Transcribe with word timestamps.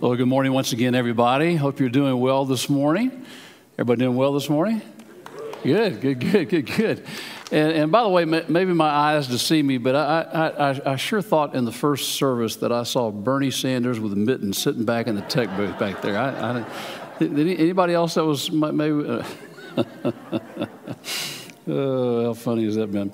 Well, 0.00 0.16
good 0.16 0.28
morning 0.28 0.54
once 0.54 0.72
again, 0.72 0.94
everybody. 0.94 1.56
Hope 1.56 1.78
you're 1.78 1.90
doing 1.90 2.18
well 2.20 2.46
this 2.46 2.70
morning. 2.70 3.26
Everybody 3.74 4.06
doing 4.06 4.16
well 4.16 4.32
this 4.32 4.48
morning? 4.48 4.80
Good, 5.62 6.00
good, 6.00 6.20
good, 6.20 6.48
good, 6.48 6.66
good. 6.74 7.06
And, 7.52 7.72
and 7.72 7.92
by 7.92 8.02
the 8.04 8.08
way, 8.08 8.24
maybe 8.24 8.72
my 8.72 8.88
eyes 8.88 9.28
deceive 9.28 9.62
me, 9.62 9.76
but 9.76 9.94
I, 9.94 10.22
I, 10.56 10.92
I, 10.92 10.96
sure 10.96 11.20
thought 11.20 11.54
in 11.54 11.66
the 11.66 11.72
first 11.72 12.12
service 12.12 12.56
that 12.56 12.72
I 12.72 12.84
saw 12.84 13.10
Bernie 13.10 13.50
Sanders 13.50 14.00
with 14.00 14.14
a 14.14 14.16
mitten 14.16 14.54
sitting 14.54 14.86
back 14.86 15.06
in 15.06 15.16
the 15.16 15.20
tech 15.20 15.54
booth 15.54 15.78
back 15.78 16.00
there. 16.00 16.16
I, 16.16 16.60
I 16.60 16.64
anybody 17.20 17.92
else 17.92 18.14
that 18.14 18.24
was 18.24 18.50
maybe? 18.50 19.22
Uh, 21.68 21.72
oh, 21.72 22.24
how 22.24 22.34
funny 22.34 22.64
has 22.64 22.74
that 22.74 22.90
been? 22.90 23.12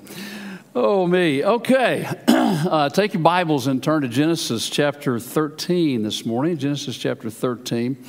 Oh, 0.79 1.07
me. 1.07 1.43
Okay. 1.43 2.07
Uh, 2.47 2.89
take 2.89 3.13
your 3.13 3.21
Bibles 3.21 3.67
and 3.67 3.83
turn 3.83 4.01
to 4.01 4.07
Genesis 4.07 4.69
chapter 4.69 5.19
13 5.19 6.01
this 6.01 6.25
morning. 6.25 6.57
Genesis 6.57 6.97
chapter 6.97 7.29
13. 7.29 8.03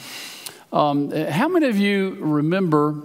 Um, 0.73 1.11
how 1.11 1.49
many 1.49 1.67
of 1.67 1.77
you 1.77 2.17
remember 2.21 3.03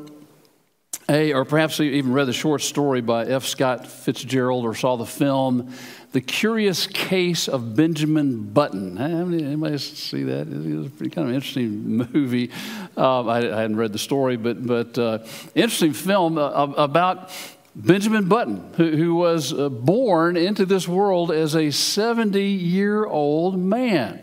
a, 1.09 1.34
or 1.34 1.44
perhaps 1.44 1.80
even 1.80 2.13
read 2.13 2.26
the 2.26 2.34
short 2.34 2.62
story 2.62 3.02
by 3.02 3.26
F. 3.26 3.45
Scott 3.45 3.88
Fitzgerald 3.88 4.63
or 4.63 4.73
saw 4.76 4.95
the 4.95 5.05
film, 5.05 5.73
The 6.12 6.21
Curious 6.21 6.88
Case 6.88 7.48
of 7.48 7.76
Benjamin 7.76 8.54
Button? 8.54 8.98
Anybody 8.98 9.77
see 9.80 10.23
that? 10.23 10.48
It 10.48 10.77
was 10.77 10.88
a 10.88 10.90
pretty 10.91 11.13
kind 11.13 11.27
of 11.27 11.34
interesting 11.34 12.07
movie. 12.13 12.52
Um, 12.95 13.27
I, 13.27 13.38
I, 13.38 13.62
hadn't 13.62 13.77
read 13.77 13.91
the 13.91 13.99
story, 13.99 14.38
but, 14.38 14.66
but 14.66 14.98
uh, 14.98 15.20
interesting 15.55 15.93
film 15.93 16.38
uh, 16.38 16.52
about 16.77 17.32
Benjamin 17.76 18.27
Button, 18.27 18.72
who, 18.77 18.95
who 18.95 19.16
was 19.16 19.52
uh, 19.52 19.70
born 19.70 20.38
into 20.38 20.66
this 20.66 20.88
world 20.88 21.32
as 21.32 21.55
a 21.55 21.72
70 21.72 22.41
year 22.41 23.05
old 23.05 23.58
man. 23.58 24.22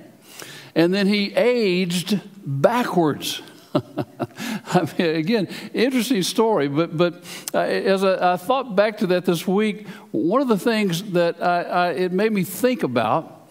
And 0.74 0.94
then 0.94 1.08
he 1.08 1.34
aged 1.34 2.20
backwards. 2.44 3.42
I 3.74 4.88
mean, 4.98 5.16
again, 5.16 5.48
interesting 5.74 6.22
story, 6.22 6.68
but, 6.68 6.96
but 6.96 7.24
uh, 7.54 7.58
as 7.58 8.02
I, 8.04 8.34
I, 8.34 8.36
thought 8.36 8.74
back 8.74 8.98
to 8.98 9.06
that 9.08 9.24
this 9.24 9.46
week, 9.46 9.86
one 10.10 10.42
of 10.42 10.48
the 10.48 10.58
things 10.58 11.12
that 11.12 11.40
I, 11.42 11.62
I, 11.62 11.90
it 11.92 12.12
made 12.12 12.32
me 12.32 12.42
think 12.42 12.82
about 12.82 13.48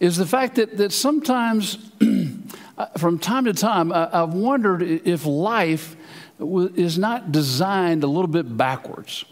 is 0.00 0.16
the 0.16 0.26
fact 0.26 0.56
that, 0.56 0.76
that 0.76 0.92
sometimes, 0.92 1.90
from 2.98 3.18
time 3.18 3.46
to 3.46 3.54
time, 3.54 3.90
I, 3.90 4.08
have 4.12 4.34
wondered 4.34 4.82
if 4.82 5.24
life 5.24 5.96
is 6.38 6.98
not 6.98 7.32
designed 7.32 8.04
a 8.04 8.06
little 8.06 8.28
bit 8.28 8.56
backwards. 8.56 9.24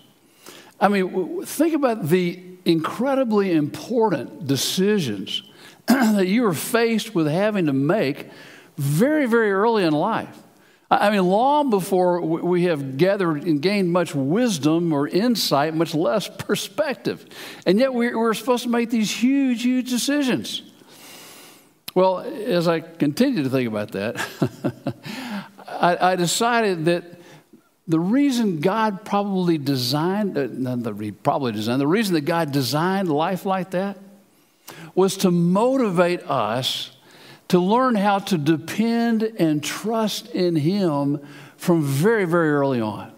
I 0.83 0.89
mean, 0.89 1.47
think 1.47 1.75
about 1.75 2.09
the 2.09 2.43
incredibly 2.65 3.53
important 3.53 4.49
decisions 4.49 5.45
that 5.87 6.27
you 6.27 6.45
are 6.47 6.55
faced 6.55 7.15
with 7.15 7.29
having 7.29 7.67
to 7.67 7.73
make 7.73 8.29
very, 8.77 9.27
very 9.27 9.53
early 9.53 9.85
in 9.85 9.93
life. 9.93 10.37
I 10.91 11.11
mean, 11.11 11.25
long 11.25 11.71
before 11.71 12.21
we 12.21 12.65
have 12.65 12.99
gathered 12.99 13.45
and 13.45 13.63
gained 13.63 13.93
much 13.93 14.13
wisdom 14.15 14.93
or 14.93 15.07
insight, 15.07 15.73
much 15.73 15.95
less 15.95 16.29
perspective. 16.29 17.25
And 17.65 17.79
yet 17.79 17.95
we're 17.95 18.35
supposed 18.35 18.65
to 18.65 18.69
make 18.69 18.91
these 18.91 19.11
huge, 19.11 19.63
huge 19.63 19.89
decisions. 19.89 20.63
Well, 21.95 22.19
as 22.19 22.67
I 22.69 22.81
continue 22.81 23.45
to 23.45 23.49
think 23.49 23.69
about 23.69 23.93
that, 23.93 24.21
I, 25.69 26.17
decided 26.17 26.85
that 26.87 27.05
the 27.89 28.01
reason 28.01 28.61
God 28.61 29.05
probably 29.05 29.59
designed, 29.59 30.39
uh, 30.39 31.03
probably 31.23 31.53
designed, 31.53 31.81
the 31.81 31.87
reason 31.87 32.15
that 32.15 32.23
God 32.23 32.53
designed 32.53 33.11
life 33.11 33.45
like 33.45 33.73
that 33.73 33.99
was 34.95 35.17
to 35.19 35.31
motivate 35.31 36.23
us 36.23 36.93
to 37.49 37.59
learn 37.59 37.95
how 37.95 38.19
to 38.19 38.39
depend 38.39 39.23
and 39.23 39.63
trust 39.63 40.29
in 40.31 40.57
Him 40.57 41.21
from 41.57 41.83
very, 41.83 42.25
very 42.25 42.51
early 42.51 42.81
on. 42.81 43.13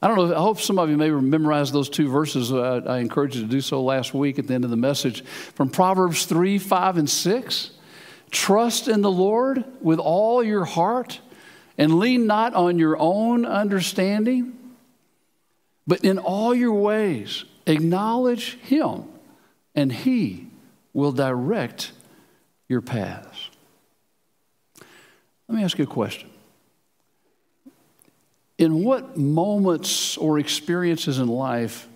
I 0.00 0.08
don't 0.08 0.16
know, 0.16 0.34
I 0.34 0.40
hope 0.40 0.60
some 0.60 0.78
of 0.78 0.88
you 0.88 0.96
may 0.96 1.10
memorize 1.10 1.72
those 1.72 1.90
two 1.90 2.08
verses. 2.08 2.52
I 2.52 2.98
encourage 2.98 3.36
you 3.36 3.42
to 3.42 3.48
do 3.48 3.60
so 3.60 3.82
last 3.82 4.14
week 4.14 4.38
at 4.38 4.46
the 4.46 4.54
end 4.54 4.64
of 4.64 4.70
the 4.70 4.76
message 4.76 5.24
from 5.24 5.68
Proverbs 5.68 6.24
3, 6.24 6.58
5, 6.58 6.96
and 6.96 7.10
6. 7.10 7.70
Trust 8.30 8.88
in 8.88 9.02
the 9.02 9.10
Lord 9.10 9.64
with 9.80 9.98
all 9.98 10.42
your 10.42 10.64
heart 10.64 11.20
and 11.78 11.98
lean 11.98 12.26
not 12.26 12.54
on 12.54 12.78
your 12.78 12.98
own 12.98 13.46
understanding, 13.46 14.58
but 15.86 16.04
in 16.04 16.18
all 16.18 16.54
your 16.54 16.74
ways 16.74 17.44
acknowledge 17.66 18.56
Him, 18.56 19.04
and 19.74 19.92
He 19.92 20.48
will 20.92 21.12
direct 21.12 21.92
your 22.68 22.80
paths. 22.80 23.48
Let 25.48 25.56
me 25.56 25.64
ask 25.64 25.78
you 25.78 25.84
a 25.84 25.86
question. 25.86 26.28
In 28.58 28.82
what 28.82 29.16
moments 29.16 30.16
or 30.16 30.38
experiences 30.38 31.18
in 31.18 31.28
life 31.28 31.86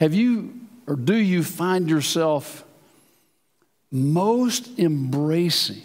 have 0.00 0.14
you 0.14 0.54
or 0.86 0.96
do 0.96 1.14
you 1.14 1.42
find 1.42 1.88
yourself 1.88 2.64
most 3.90 4.78
embracing 4.78 5.82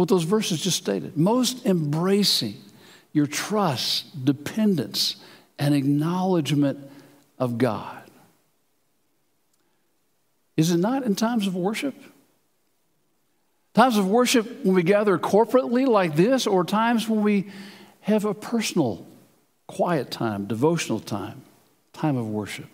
what 0.00 0.08
those 0.08 0.24
verses 0.24 0.62
just 0.62 0.78
stated. 0.78 1.14
Most 1.14 1.66
embracing 1.66 2.54
your 3.12 3.26
trust, 3.26 4.24
dependence, 4.24 5.16
and 5.58 5.74
acknowledgement 5.74 6.78
of 7.38 7.58
God. 7.58 8.02
Is 10.56 10.70
it 10.70 10.78
not 10.78 11.02
in 11.02 11.16
times 11.16 11.46
of 11.46 11.54
worship? 11.54 11.94
Times 13.74 13.98
of 13.98 14.08
worship 14.08 14.64
when 14.64 14.74
we 14.74 14.82
gather 14.82 15.18
corporately 15.18 15.86
like 15.86 16.16
this, 16.16 16.46
or 16.46 16.64
times 16.64 17.06
when 17.06 17.20
we 17.20 17.50
have 18.00 18.24
a 18.24 18.32
personal, 18.32 19.06
quiet 19.66 20.10
time, 20.10 20.46
devotional 20.46 20.98
time, 20.98 21.42
time 21.92 22.16
of 22.16 22.26
worship. 22.26 22.70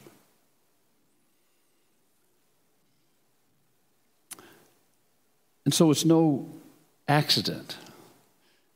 And 5.65 5.75
so 5.75 5.91
it's 5.91 6.05
no 6.05 6.53
accident. 7.09 7.77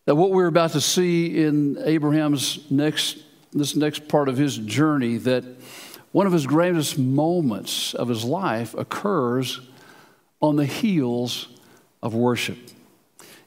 That 0.06 0.16
what 0.16 0.30
we're 0.30 0.46
about 0.46 0.72
to 0.72 0.80
see 0.80 1.44
in 1.44 1.78
Abraham's 1.84 2.70
next, 2.70 3.18
this 3.52 3.76
next 3.76 4.08
part 4.08 4.28
of 4.28 4.36
his 4.36 4.56
journey, 4.56 5.16
that 5.18 5.44
one 6.12 6.26
of 6.26 6.32
his 6.32 6.46
greatest 6.46 6.98
moments 6.98 7.94
of 7.94 8.08
his 8.08 8.24
life 8.24 8.74
occurs 8.74 9.60
on 10.42 10.56
the 10.56 10.66
heels 10.66 11.48
of 12.02 12.14
worship. 12.14 12.58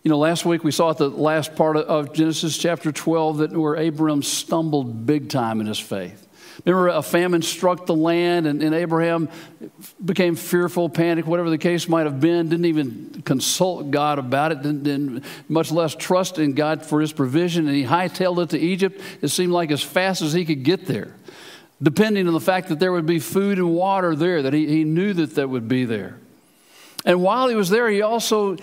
You 0.03 0.09
know, 0.09 0.17
last 0.17 0.45
week 0.45 0.63
we 0.63 0.71
saw 0.71 0.91
at 0.91 0.97
the 0.97 1.09
last 1.09 1.55
part 1.55 1.77
of 1.77 2.13
Genesis 2.13 2.57
chapter 2.57 2.91
12 2.91 3.37
that 3.37 3.51
where 3.53 3.77
Abraham 3.77 4.21
stumbled 4.21 5.05
big 5.05 5.29
time 5.29 5.61
in 5.61 5.67
his 5.67 5.79
faith. 5.79 6.27
Remember, 6.65 6.89
a 6.89 7.01
famine 7.01 7.41
struck 7.41 7.85
the 7.85 7.95
land, 7.95 8.47
and, 8.47 8.61
and 8.61 8.73
Abraham 8.73 9.29
became 10.03 10.35
fearful, 10.35 10.89
panicked, 10.89 11.27
whatever 11.27 11.49
the 11.49 11.57
case 11.57 11.87
might 11.87 12.05
have 12.05 12.19
been, 12.19 12.49
didn't 12.49 12.65
even 12.65 13.23
consult 13.25 13.91
God 13.91 14.19
about 14.19 14.51
it, 14.51 14.61
didn't, 14.61 14.83
didn't, 14.83 15.25
much 15.49 15.71
less 15.71 15.95
trust 15.95 16.39
in 16.39 16.53
God 16.53 16.85
for 16.85 17.01
his 17.01 17.11
provision, 17.11 17.67
and 17.67 17.75
he 17.75 17.83
hightailed 17.83 18.41
it 18.43 18.49
to 18.51 18.59
Egypt. 18.59 19.01
It 19.21 19.29
seemed 19.29 19.51
like 19.51 19.71
as 19.71 19.81
fast 19.81 20.21
as 20.21 20.33
he 20.33 20.45
could 20.45 20.63
get 20.63 20.85
there, 20.85 21.15
depending 21.81 22.27
on 22.27 22.33
the 22.33 22.39
fact 22.39 22.69
that 22.69 22.79
there 22.79 22.91
would 22.91 23.05
be 23.05 23.19
food 23.19 23.57
and 23.57 23.73
water 23.73 24.15
there, 24.15 24.43
that 24.43 24.53
he, 24.53 24.67
he 24.67 24.83
knew 24.83 25.13
that 25.13 25.35
that 25.35 25.49
would 25.49 25.67
be 25.67 25.85
there. 25.85 26.19
And 27.05 27.21
while 27.21 27.47
he 27.47 27.55
was 27.55 27.69
there, 27.69 27.89
he 27.89 28.01
also 28.01 28.57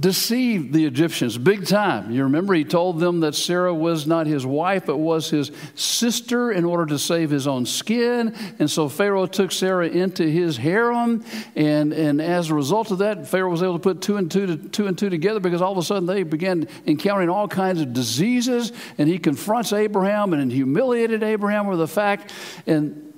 deceived 0.00 0.72
the 0.72 0.84
Egyptians 0.84 1.38
big 1.38 1.66
time. 1.66 2.10
You 2.10 2.24
remember 2.24 2.54
he 2.54 2.64
told 2.64 3.00
them 3.00 3.20
that 3.20 3.34
Sarah 3.34 3.74
was 3.74 4.06
not 4.06 4.26
his 4.26 4.44
wife, 4.44 4.86
but 4.86 4.96
was 4.96 5.30
his 5.30 5.50
sister 5.74 6.52
in 6.52 6.64
order 6.64 6.86
to 6.86 6.98
save 6.98 7.30
his 7.30 7.46
own 7.46 7.66
skin. 7.66 8.34
And 8.58 8.70
so 8.70 8.88
Pharaoh 8.88 9.26
took 9.26 9.52
Sarah 9.52 9.88
into 9.88 10.24
his 10.24 10.56
harem. 10.56 11.24
And, 11.56 11.92
and 11.92 12.20
as 12.20 12.50
a 12.50 12.54
result 12.54 12.90
of 12.90 12.98
that, 12.98 13.28
Pharaoh 13.28 13.50
was 13.50 13.62
able 13.62 13.74
to 13.74 13.78
put 13.78 14.00
two 14.00 14.16
and 14.16 14.30
two, 14.30 14.46
to, 14.46 14.56
two 14.56 14.86
and 14.86 14.98
two 14.98 15.10
together 15.10 15.40
because 15.40 15.62
all 15.62 15.72
of 15.72 15.78
a 15.78 15.82
sudden 15.82 16.06
they 16.06 16.22
began 16.22 16.68
encountering 16.86 17.28
all 17.28 17.48
kinds 17.48 17.80
of 17.80 17.92
diseases. 17.92 18.72
And 18.98 19.08
he 19.08 19.18
confronts 19.18 19.72
Abraham 19.72 20.32
and 20.32 20.50
humiliated 20.50 21.22
Abraham 21.22 21.66
with 21.66 21.78
the 21.78 21.88
fact 21.88 22.32
and 22.66 23.12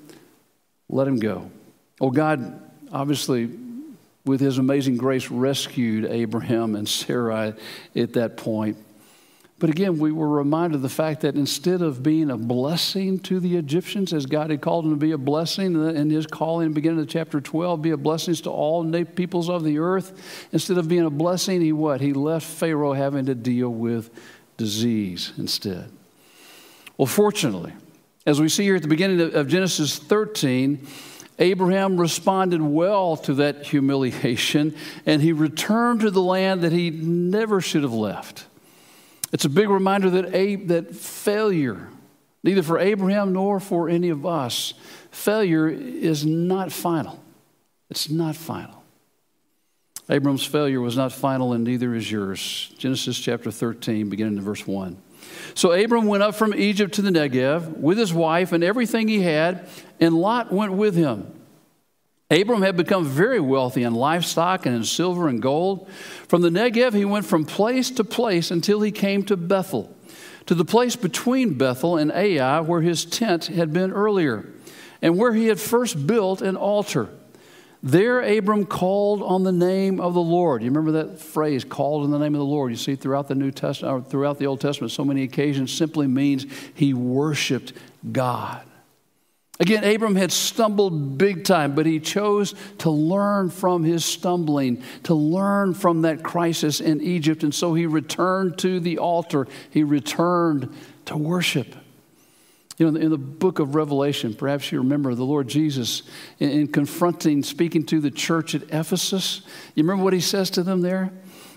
let 0.89 1.09
him 1.09 1.19
go. 1.19 1.51
Oh, 2.01 2.11
God 2.11 2.63
obviously 2.93 3.51
with 4.27 4.41
his 4.41 4.59
amazing 4.59 4.97
grace, 4.97 5.31
rescued 5.31 6.05
Abraham 6.05 6.75
and 6.75 6.89
Sarai 6.89 7.55
at 7.95 8.13
that 8.15 8.37
point. 8.37 8.77
But 9.59 9.71
again, 9.71 9.99
we 9.99 10.13
were 10.13 10.29
reminded 10.29 10.77
of 10.77 10.83
the 10.83 10.91
fact 10.91 11.23
that 11.23 11.35
instead 11.35 11.81
of 11.81 12.03
being 12.03 12.31
a 12.31 12.37
blessing 12.37 13.19
to 13.21 13.41
the 13.41 13.57
Egyptians, 13.57 14.13
as 14.13 14.27
God 14.27 14.51
had 14.51 14.61
called 14.61 14.85
them 14.85 14.91
to 14.91 14.99
be 14.99 15.13
a 15.13 15.19
blessing 15.19 15.75
in 15.97 16.11
his 16.11 16.27
calling, 16.27 16.75
beginning 16.75 17.01
of 17.01 17.09
chapter 17.09 17.41
12, 17.41 17.81
be 17.81 17.91
a 17.93 17.97
blessing 17.97 18.35
to 18.35 18.51
all 18.51 18.85
peoples 19.15 19.49
of 19.49 19.65
the 19.65 19.79
earth, 19.79 20.49
instead 20.53 20.77
of 20.77 20.89
being 20.89 21.07
a 21.07 21.11
blessing, 21.11 21.63
he 21.63 21.73
what? 21.73 22.03
He 22.03 22.13
left 22.13 22.45
Pharaoh 22.45 22.93
having 22.93 23.25
to 23.27 23.35
deal 23.35 23.71
with 23.71 24.11
disease 24.59 25.33
instead. 25.39 25.91
Well, 26.99 27.07
fortunately, 27.07 27.73
as 28.27 28.41
we 28.41 28.51
see 28.51 28.65
here 28.65 28.77
at 28.77 28.83
the 28.83 28.89
beginning 28.89 29.35
of 29.35 29.49
Genesis 29.49 29.99
13, 29.99 30.87
Abraham 31.39 32.01
responded 32.01 32.63
well 32.63 33.17
to 33.19 33.35
that 33.35 33.67
humiliation 33.67 34.75
and 35.05 35.21
he 35.21 35.33
returned 35.33 36.01
to 36.01 36.11
the 36.11 36.23
land 36.23 36.63
that 36.63 36.73
he 36.73 36.91
never 36.91 37.61
should 37.61 37.83
have 37.83 37.93
left. 37.93 38.47
It's 39.33 39.45
a 39.45 39.51
big 39.51 39.69
reminder 39.69 40.09
that, 40.11 40.33
that 40.69 40.95
failure, 40.95 41.89
neither 42.43 42.63
for 42.63 42.79
Abraham 42.79 43.33
nor 43.33 43.61
for 43.61 43.89
any 43.89 44.09
of 44.09 44.25
us, 44.25 44.75
failure 45.11 45.69
is 45.69 46.25
not 46.25 46.73
final. 46.73 47.23
It's 47.91 48.09
not 48.09 48.37
final. 48.37 48.83
Abram's 50.09 50.45
failure 50.45 50.81
was 50.81 50.97
not 50.97 51.13
final, 51.13 51.53
and 51.53 51.65
neither 51.65 51.95
is 51.95 52.11
yours. 52.11 52.73
Genesis 52.79 53.19
chapter 53.19 53.51
13, 53.51 54.09
beginning 54.09 54.37
in 54.37 54.43
verse 54.43 54.65
1. 54.65 54.97
So 55.55 55.73
Abram 55.73 56.07
went 56.07 56.23
up 56.23 56.35
from 56.35 56.55
Egypt 56.55 56.95
to 56.95 57.03
the 57.03 57.11
Negev 57.11 57.79
with 57.79 57.99
his 57.99 58.13
wife 58.13 58.53
and 58.53 58.63
everything 58.63 59.09
he 59.09 59.23
had, 59.23 59.69
and 60.01 60.15
Lot 60.15 60.53
went 60.53 60.73
with 60.73 60.95
him. 60.95 61.33
Abram 62.31 62.63
had 62.63 62.77
become 62.77 63.05
very 63.05 63.39
wealthy 63.39 63.85
in 63.85 63.95
livestock 63.95 64.67
and 64.67 64.75
in 64.75 64.85
silver 64.85 65.29
and 65.29 65.41
gold. 65.41 65.89
From 66.27 66.43
the 66.43 66.51
Negev, 66.51 66.93
he 66.93 67.05
went 67.05 67.25
from 67.25 67.45
place 67.45 67.91
to 67.93 68.05
place 68.05 68.51
until 68.51 68.81
he 68.81 68.91
came 68.91 69.23
to 69.25 69.37
Bethel, 69.37 69.95
to 70.47 70.55
the 70.55 70.65
place 70.65 70.97
between 70.97 71.55
Bethel 71.55 71.97
and 71.97 72.11
Ai, 72.11 72.61
where 72.61 72.81
his 72.81 73.05
tent 73.05 73.47
had 73.47 73.73
been 73.73 73.93
earlier, 73.93 74.45
and 75.01 75.17
where 75.17 75.35
he 75.35 75.47
had 75.47 75.61
first 75.61 76.07
built 76.07 76.43
an 76.43 76.57
altar. 76.57 77.11
There, 77.83 78.21
Abram 78.21 78.67
called 78.67 79.23
on 79.23 79.43
the 79.43 79.53
name 79.53 80.01
of 80.01 80.15
the 80.15 80.21
Lord. 80.21 80.63
You 80.63 80.71
remember 80.71 80.93
that 81.03 81.21
phrase, 81.21 81.63
called 81.65 82.05
in 82.05 82.11
the 82.11 82.19
name 82.19 82.35
of 82.35 82.39
the 82.39 82.45
Lord? 82.45 82.73
You 82.73 82.77
see 82.77 82.97
throughout 82.97 83.29
the 83.29 83.35
New 83.35 83.51
Testament, 83.51 84.07
uh, 84.07 84.09
throughout 84.09 84.39
the 84.39 84.47
Old 84.47 84.61
Testament, 84.61 84.93
so 84.93 85.05
many 85.05 85.23
occasions 85.23 85.73
simply 85.73 86.07
means 86.07 86.47
he 86.75 86.95
worshiped 86.95 87.75
God. 88.11 88.63
Again, 89.59 89.85
Abram 89.85 90.17
had 90.17 90.33
stumbled 90.33 91.17
big 91.17 91.45
time, 91.45 91.75
but 91.75 91.87
he 91.87 91.99
chose 91.99 92.55
to 92.79 92.91
learn 92.91 93.49
from 93.49 93.85
his 93.85 94.05
stumbling, 94.05 94.83
to 95.05 95.15
learn 95.15 95.73
from 95.73 96.03
that 96.03 96.23
crisis 96.23 96.81
in 96.81 97.01
Egypt. 97.01 97.43
And 97.43 97.55
so 97.55 97.73
he 97.73 97.87
returned 97.87 98.59
to 98.59 98.81
the 98.81 98.99
altar. 98.99 99.47
He 99.71 99.83
returned 99.83 100.75
to 101.07 101.17
worship. 101.17 101.75
You 102.77 102.91
know, 102.91 103.01
in 103.01 103.11
the 103.11 103.19
book 103.19 103.59
of 103.59 103.75
Revelation, 103.75 104.35
perhaps 104.35 104.71
you 104.71 104.79
remember 104.79 105.15
the 105.15 105.25
Lord 105.25 105.49
Jesus 105.49 106.03
in, 106.39 106.51
in, 106.51 106.69
confronting, 106.69 107.43
speaking 107.43 107.87
to 107.87 108.01
the 108.01 108.11
church 108.11 108.55
at 108.55 108.63
Ephesus. 108.65 109.43
You 109.75 109.83
remember 109.83 110.05
what 110.05 110.13
he 110.13 110.21
says 110.21 110.51
to 110.51 110.63
them 110.63 110.83
there? 110.83 111.11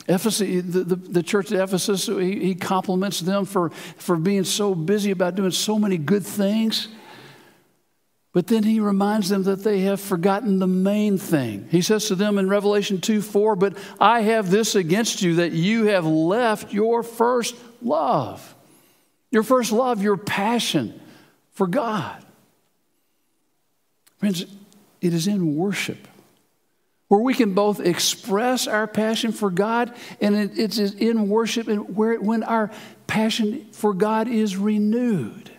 Ephesus, 0.07 0.39
the, 0.39 0.83
the, 0.83 0.95
the 0.95 1.23
church 1.23 1.51
at 1.51 1.61
Ephesus, 1.61 2.05
he, 2.07 2.39
he 2.39 2.55
compliments 2.55 3.19
them 3.19 3.43
for, 3.43 3.69
for 3.97 4.15
being 4.15 4.45
so 4.45 4.73
busy 4.73 5.11
about 5.11 5.35
doing 5.35 5.51
so 5.51 5.77
many 5.77 5.97
good 5.97 6.25
things. 6.25 6.87
But 8.31 8.47
then 8.47 8.63
he 8.63 8.79
reminds 8.79 9.27
them 9.27 9.43
that 9.43 9.63
they 9.63 9.81
have 9.81 9.99
forgotten 9.99 10.59
the 10.59 10.67
main 10.67 11.17
thing. 11.17 11.67
He 11.69 11.81
says 11.81 12.07
to 12.07 12.15
them 12.15 12.37
in 12.37 12.47
Revelation 12.47 13.01
2 13.01 13.21
4, 13.21 13.55
But 13.57 13.77
I 13.99 14.21
have 14.21 14.49
this 14.49 14.75
against 14.75 15.21
you, 15.21 15.35
that 15.35 15.51
you 15.51 15.85
have 15.85 16.05
left 16.05 16.71
your 16.71 17.03
first 17.03 17.55
love. 17.81 18.55
Your 19.31 19.43
first 19.43 19.71
love, 19.71 20.01
your 20.01 20.15
passion 20.15 20.99
for 21.59 21.67
God. 21.67 22.23
Friends, 24.15 24.45
it 25.01 25.13
is 25.13 25.27
in 25.27 25.57
worship 25.57 26.07
where 27.09 27.19
we 27.19 27.33
can 27.33 27.53
both 27.53 27.81
express 27.81 28.65
our 28.65 28.87
passion 28.87 29.33
for 29.33 29.49
God, 29.49 29.93
and 30.21 30.57
it's 30.57 30.77
in 30.77 31.27
worship 31.27 31.67
and 31.67 31.97
where, 31.97 32.17
when 32.17 32.43
our 32.43 32.71
passion 33.07 33.67
for 33.73 33.93
God 33.93 34.29
is 34.29 34.55
renewed. 34.55 35.51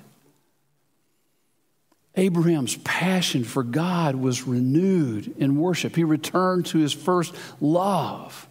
Abraham's 2.14 2.76
passion 2.76 3.44
for 3.44 3.62
God 3.62 4.16
was 4.16 4.44
renewed 4.44 5.34
in 5.36 5.58
worship. 5.58 5.94
He 5.94 6.04
returned 6.04 6.64
to 6.66 6.78
his 6.78 6.94
first 6.94 7.34
love. 7.60 8.48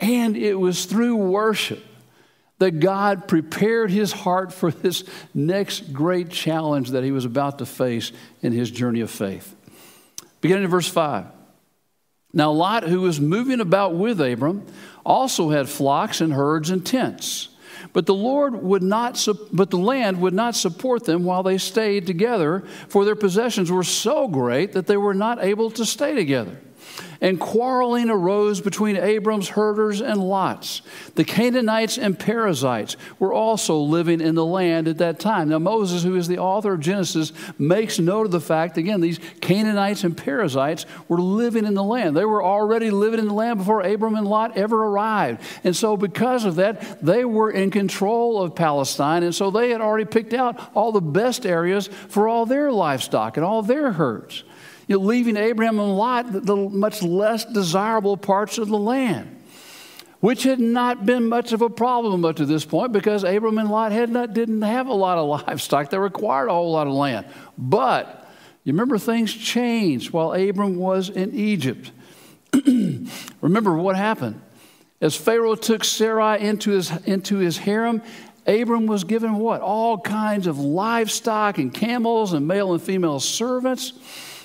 And 0.00 0.36
it 0.36 0.56
was 0.60 0.84
through 0.84 1.16
worship 1.16 1.82
that 2.64 2.80
God 2.80 3.28
prepared 3.28 3.90
his 3.90 4.10
heart 4.10 4.50
for 4.50 4.70
this 4.70 5.04
next 5.34 5.92
great 5.92 6.30
challenge 6.30 6.92
that 6.92 7.04
he 7.04 7.12
was 7.12 7.26
about 7.26 7.58
to 7.58 7.66
face 7.66 8.10
in 8.40 8.52
his 8.52 8.70
journey 8.70 9.02
of 9.02 9.10
faith. 9.10 9.54
Beginning 10.40 10.64
in 10.64 10.70
verse 10.70 10.88
5. 10.88 11.26
Now, 12.32 12.52
Lot, 12.52 12.84
who 12.84 13.02
was 13.02 13.20
moving 13.20 13.60
about 13.60 13.94
with 13.94 14.18
Abram, 14.18 14.64
also 15.04 15.50
had 15.50 15.68
flocks 15.68 16.22
and 16.22 16.32
herds 16.32 16.70
and 16.70 16.86
tents. 16.86 17.50
But 17.92 18.06
the 18.06 18.14
Lord 18.14 18.54
would 18.62 18.82
not, 18.82 19.28
but 19.52 19.68
the 19.68 19.76
land 19.76 20.22
would 20.22 20.32
not 20.32 20.56
support 20.56 21.04
them 21.04 21.22
while 21.22 21.42
they 21.42 21.58
stayed 21.58 22.06
together, 22.06 22.60
for 22.88 23.04
their 23.04 23.14
possessions 23.14 23.70
were 23.70 23.84
so 23.84 24.26
great 24.26 24.72
that 24.72 24.86
they 24.86 24.96
were 24.96 25.12
not 25.12 25.44
able 25.44 25.70
to 25.72 25.84
stay 25.84 26.14
together. 26.14 26.58
And 27.20 27.40
quarreling 27.40 28.10
arose 28.10 28.60
between 28.60 28.96
Abram's 28.96 29.48
herders 29.48 30.00
and 30.00 30.20
Lot's. 30.20 30.82
The 31.14 31.24
Canaanites 31.24 31.96
and 31.96 32.18
Perizzites 32.18 32.96
were 33.18 33.32
also 33.32 33.78
living 33.78 34.20
in 34.20 34.34
the 34.34 34.44
land 34.44 34.88
at 34.88 34.98
that 34.98 35.20
time. 35.20 35.48
Now, 35.48 35.58
Moses, 35.58 36.02
who 36.02 36.16
is 36.16 36.28
the 36.28 36.38
author 36.38 36.74
of 36.74 36.80
Genesis, 36.80 37.32
makes 37.58 37.98
note 37.98 38.26
of 38.26 38.32
the 38.32 38.40
fact, 38.40 38.76
again, 38.76 39.00
these 39.00 39.20
Canaanites 39.40 40.04
and 40.04 40.16
Perizzites 40.16 40.86
were 41.08 41.20
living 41.20 41.64
in 41.64 41.74
the 41.74 41.82
land. 41.82 42.16
They 42.16 42.24
were 42.24 42.44
already 42.44 42.90
living 42.90 43.20
in 43.20 43.28
the 43.28 43.34
land 43.34 43.58
before 43.58 43.80
Abram 43.80 44.16
and 44.16 44.26
Lot 44.26 44.56
ever 44.56 44.84
arrived. 44.84 45.42
And 45.64 45.74
so, 45.74 45.96
because 45.96 46.44
of 46.44 46.56
that, 46.56 47.00
they 47.04 47.24
were 47.24 47.50
in 47.50 47.70
control 47.70 48.42
of 48.42 48.54
Palestine. 48.54 49.22
And 49.22 49.34
so, 49.34 49.50
they 49.50 49.70
had 49.70 49.80
already 49.80 50.04
picked 50.04 50.34
out 50.34 50.60
all 50.74 50.92
the 50.92 51.00
best 51.00 51.46
areas 51.46 51.88
for 52.08 52.28
all 52.28 52.46
their 52.46 52.70
livestock 52.70 53.36
and 53.36 53.44
all 53.44 53.62
their 53.62 53.92
herds 53.92 54.44
you 54.86 54.98
know, 54.98 55.04
leaving 55.04 55.36
Abraham 55.36 55.78
and 55.78 55.96
Lot 55.96 56.32
the, 56.32 56.40
the 56.40 56.56
much 56.56 57.02
less 57.02 57.44
desirable 57.44 58.16
parts 58.16 58.58
of 58.58 58.68
the 58.68 58.78
land, 58.78 59.42
which 60.20 60.42
had 60.42 60.60
not 60.60 61.06
been 61.06 61.28
much 61.28 61.52
of 61.52 61.62
a 61.62 61.70
problem 61.70 62.24
up 62.24 62.36
to 62.36 62.46
this 62.46 62.64
point 62.64 62.92
because 62.92 63.24
Abraham 63.24 63.58
and 63.58 63.70
Lot 63.70 63.92
had 63.92 64.10
not, 64.10 64.34
didn't 64.34 64.62
have 64.62 64.86
a 64.86 64.94
lot 64.94 65.18
of 65.18 65.28
livestock. 65.46 65.90
They 65.90 65.98
required 65.98 66.48
a 66.48 66.52
whole 66.52 66.72
lot 66.72 66.86
of 66.86 66.92
land. 66.92 67.26
But 67.56 68.28
you 68.64 68.72
remember 68.72 68.98
things 68.98 69.32
changed 69.32 70.10
while 70.10 70.32
Abram 70.32 70.76
was 70.76 71.10
in 71.10 71.34
Egypt. 71.34 71.90
remember 73.40 73.74
what 73.74 73.96
happened. 73.96 74.40
As 75.00 75.14
Pharaoh 75.14 75.54
took 75.54 75.84
Sarai 75.84 76.40
into 76.40 76.70
his, 76.70 76.90
into 77.04 77.36
his 77.36 77.58
harem, 77.58 78.00
Abram 78.46 78.86
was 78.86 79.04
given 79.04 79.36
what? 79.36 79.60
All 79.60 79.98
kinds 79.98 80.46
of 80.46 80.58
livestock 80.58 81.58
and 81.58 81.72
camels 81.72 82.32
and 82.32 82.46
male 82.46 82.72
and 82.72 82.82
female 82.82 83.20
servants. 83.20 83.92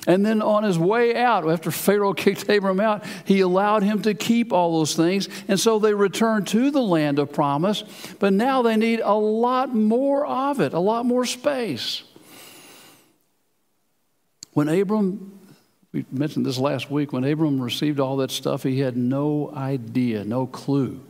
And 0.10 0.26
then 0.26 0.42
on 0.42 0.64
his 0.64 0.80
way 0.80 1.16
out, 1.16 1.48
after 1.48 1.70
Pharaoh 1.70 2.14
kicked 2.16 2.50
Abram 2.50 2.80
out, 2.80 3.06
he 3.26 3.42
allowed 3.42 3.84
him 3.84 4.02
to 4.02 4.16
keep 4.16 4.52
all 4.52 4.80
those 4.80 4.96
things. 4.96 5.30
And 5.48 5.60
so 5.60 5.78
they 5.78 5.94
returned 5.94 6.48
to 6.48 6.72
the 6.72 6.82
land 6.82 7.20
of 7.20 7.32
promise, 7.32 7.84
but 8.18 8.34
now 8.34 8.64
they 8.64 8.76
need 8.76 9.02
a 9.02 9.14
lot 9.14 9.74
more 9.76 10.26
of 10.26 10.62
it, 10.62 10.74
a 10.74 10.80
lot 10.80 11.06
more 11.06 11.26
space. 11.26 12.02
When 14.54 14.68
Abram, 14.68 15.40
we 15.92 16.06
mentioned 16.12 16.44
this 16.44 16.58
last 16.58 16.90
week, 16.90 17.14
when 17.14 17.24
Abram 17.24 17.62
received 17.62 18.00
all 18.00 18.18
that 18.18 18.32
stuff, 18.32 18.64
he 18.64 18.80
had 18.80 18.98
no 18.98 19.54
idea, 19.56 20.26
no 20.26 20.48
clue 20.48 21.02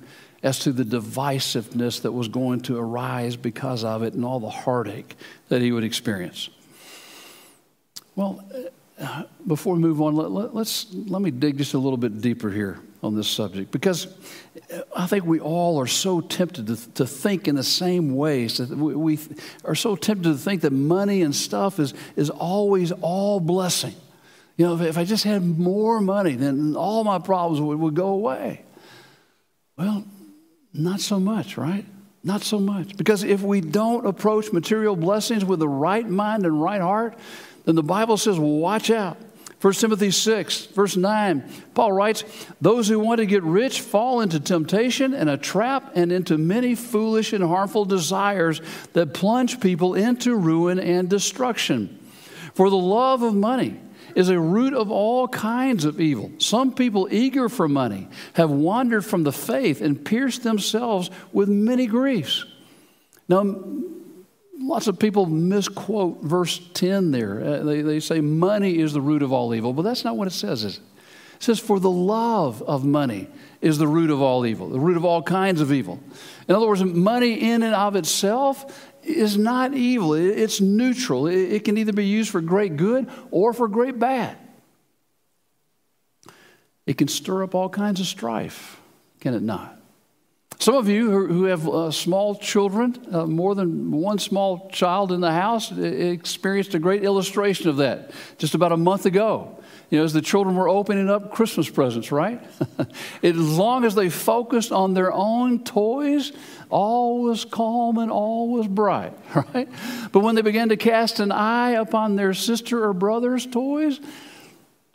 as 0.43 0.59
to 0.59 0.73
the 0.73 0.83
divisiveness 0.83 2.01
that 2.01 2.11
was 2.11 2.27
going 2.27 2.59
to 2.61 2.77
arise 2.77 3.37
because 3.37 3.85
of 3.85 4.03
it 4.03 4.13
and 4.13 4.25
all 4.25 4.41
the 4.41 4.49
heartache 4.49 5.15
that 5.47 5.61
he 5.61 5.71
would 5.71 5.85
experience. 5.85 6.49
Well, 8.17 8.43
before 9.47 9.75
we 9.75 9.79
move 9.79 10.01
on, 10.01 10.15
let, 10.15 10.53
let's, 10.53 10.87
let 10.93 11.21
me 11.21 11.31
dig 11.31 11.57
just 11.57 11.73
a 11.73 11.77
little 11.77 11.97
bit 11.97 12.21
deeper 12.21 12.49
here 12.49 12.79
on 13.01 13.15
this 13.15 13.29
subject 13.29 13.71
because 13.71 14.07
I 14.95 15.07
think 15.07 15.25
we 15.25 15.39
all 15.39 15.79
are 15.79 15.87
so 15.87 16.19
tempted 16.19 16.67
to, 16.67 16.93
to 16.93 17.07
think 17.07 17.47
in 17.47 17.55
the 17.55 17.63
same 17.63 18.15
ways. 18.15 18.57
That 18.57 18.69
we, 18.69 18.95
we 18.95 19.19
are 19.63 19.75
so 19.75 19.95
tempted 19.95 20.29
to 20.29 20.37
think 20.37 20.61
that 20.61 20.73
money 20.73 21.21
and 21.21 21.33
stuff 21.35 21.79
is, 21.79 21.93
is 22.15 22.29
always 22.29 22.91
all 22.91 23.39
blessing. 23.39 23.95
You 24.57 24.65
know, 24.65 24.75
if, 24.75 24.81
if 24.81 24.97
I 24.97 25.05
just 25.05 25.23
had 25.23 25.43
more 25.43 26.01
money, 26.01 26.35
then 26.35 26.75
all 26.75 27.03
my 27.05 27.19
problems 27.19 27.61
would, 27.61 27.79
would 27.79 27.95
go 27.95 28.09
away. 28.09 28.63
Well, 29.77 30.03
not 30.73 30.99
so 30.99 31.19
much, 31.19 31.57
right? 31.57 31.85
Not 32.21 32.41
so 32.41 32.59
much. 32.59 32.97
Because 32.97 33.23
if 33.23 33.41
we 33.41 33.61
don't 33.61 34.05
approach 34.05 34.51
material 34.51 34.97
blessings 34.97 35.45
with 35.45 35.59
the 35.59 35.69
right 35.69 36.07
mind 36.07 36.45
and 36.45 36.61
right 36.61 36.81
heart, 36.81 37.17
then 37.65 37.75
the 37.75 37.83
Bible 37.83 38.17
says, 38.17 38.39
watch 38.39 38.89
out. 38.89 39.17
1 39.61 39.73
Timothy 39.73 40.09
6, 40.09 40.67
verse 40.67 40.95
9, 40.95 41.43
Paul 41.73 41.91
writes, 41.91 42.23
Those 42.61 42.87
who 42.87 42.97
want 42.97 43.19
to 43.19 43.25
get 43.25 43.43
rich 43.43 43.81
fall 43.81 44.21
into 44.21 44.39
temptation 44.39 45.13
and 45.13 45.29
a 45.29 45.35
trap 45.35 45.91
and 45.95 46.13
into 46.13 46.37
many 46.37 46.75
foolish 46.75 47.33
and 47.33 47.43
harmful 47.43 47.83
desires 47.83 48.61
that 48.93 49.13
plunge 49.13 49.59
people 49.59 49.95
into 49.95 50.33
ruin 50.33 50.79
and 50.79 51.09
destruction. 51.09 51.99
For 52.53 52.69
the 52.69 52.77
love 52.77 53.21
of 53.21 53.35
money 53.35 53.77
is 54.15 54.29
a 54.29 54.39
root 54.39 54.73
of 54.73 54.91
all 54.91 55.27
kinds 55.27 55.83
of 55.83 55.99
evil. 55.99 56.31
Some 56.37 56.73
people 56.73 57.09
eager 57.11 57.49
for 57.49 57.67
money 57.67 58.07
have 58.33 58.49
wandered 58.49 59.03
from 59.05 59.23
the 59.23 59.33
faith 59.33 59.81
and 59.81 60.03
pierced 60.03 60.43
themselves 60.43 61.09
with 61.33 61.49
many 61.49 61.85
griefs. 61.85 62.45
Now, 63.27 63.61
lots 64.59 64.87
of 64.87 64.99
people 64.99 65.25
misquote 65.25 66.21
verse 66.21 66.59
10 66.73 67.11
there. 67.11 67.43
Uh, 67.43 67.63
they, 67.63 67.81
they 67.81 67.99
say 67.99 68.21
money 68.21 68.77
is 68.77 68.93
the 68.93 69.01
root 69.01 69.23
of 69.23 69.31
all 69.31 69.53
evil, 69.55 69.73
but 69.73 69.83
that's 69.83 70.03
not 70.03 70.17
what 70.17 70.27
it 70.27 70.31
says, 70.31 70.63
is 70.63 70.77
it? 70.77 70.81
It 71.35 71.43
says, 71.43 71.59
For 71.59 71.79
the 71.79 71.89
love 71.89 72.61
of 72.63 72.85
money 72.85 73.29
is 73.61 73.77
the 73.77 73.87
root 73.87 74.09
of 74.09 74.21
all 74.21 74.45
evil, 74.45 74.69
the 74.69 74.79
root 74.79 74.97
of 74.97 75.05
all 75.05 75.23
kinds 75.23 75.61
of 75.61 75.71
evil. 75.71 75.99
In 76.47 76.55
other 76.55 76.67
words, 76.67 76.83
money 76.83 77.33
in 77.33 77.63
and 77.63 77.73
of 77.73 77.95
itself 77.95 78.91
is 79.03 79.37
not 79.37 79.73
evil, 79.73 80.13
it's 80.13 80.59
neutral. 80.59 81.27
It 81.27 81.63
can 81.63 81.77
either 81.77 81.93
be 81.93 82.05
used 82.05 82.29
for 82.29 82.41
great 82.41 82.75
good 82.75 83.09
or 83.31 83.53
for 83.53 83.67
great 83.67 83.97
bad. 83.97 84.37
It 86.85 86.97
can 86.97 87.07
stir 87.07 87.43
up 87.43 87.55
all 87.55 87.69
kinds 87.69 87.99
of 87.99 88.07
strife, 88.07 88.81
can 89.21 89.33
it 89.33 89.43
not? 89.43 89.78
Some 90.59 90.75
of 90.75 90.89
you 90.89 91.25
who 91.25 91.45
have 91.45 91.65
uh, 91.69 91.89
small 91.89 92.35
children, 92.35 92.97
uh, 93.13 93.25
more 93.25 93.55
than 93.55 93.91
one 93.91 94.19
small 94.19 94.69
child 94.69 95.13
in 95.13 95.21
the 95.21 95.31
house, 95.31 95.71
experienced 95.71 96.75
a 96.75 96.79
great 96.79 97.05
illustration 97.05 97.69
of 97.69 97.77
that 97.77 98.11
just 98.37 98.55
about 98.55 98.73
a 98.73 98.77
month 98.77 99.05
ago. 99.05 99.57
You 99.89 99.99
know, 99.99 100.03
as 100.03 100.11
the 100.11 100.21
children 100.21 100.57
were 100.57 100.67
opening 100.67 101.09
up 101.09 101.31
Christmas 101.31 101.69
presents, 101.69 102.11
right? 102.11 102.43
as 103.23 103.37
long 103.37 103.85
as 103.85 103.95
they 103.95 104.09
focused 104.09 104.73
on 104.73 104.93
their 104.93 105.13
own 105.13 105.63
toys, 105.63 106.33
all 106.69 107.23
was 107.23 107.45
calm 107.45 107.97
and 107.97 108.11
all 108.11 108.49
was 108.49 108.67
bright, 108.67 109.13
right? 109.53 109.69
But 110.11 110.19
when 110.19 110.35
they 110.35 110.41
began 110.41 110.69
to 110.69 110.77
cast 110.77 111.21
an 111.21 111.31
eye 111.31 111.71
upon 111.71 112.17
their 112.17 112.33
sister 112.33 112.83
or 112.83 112.91
brother's 112.91 113.45
toys, 113.45 114.01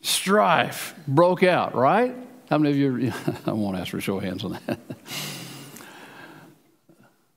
strife 0.03 0.95
broke 1.09 1.43
out, 1.43 1.75
right? 1.75 2.15
How 2.51 2.59
many 2.59 2.71
of 2.71 3.01
you, 3.01 3.13
I 3.47 3.53
won't 3.53 3.79
ask 3.79 3.91
for 3.91 4.01
show 4.01 4.19
of 4.19 4.25
hands 4.25 4.45
on 4.45 4.61
that. 4.67 4.79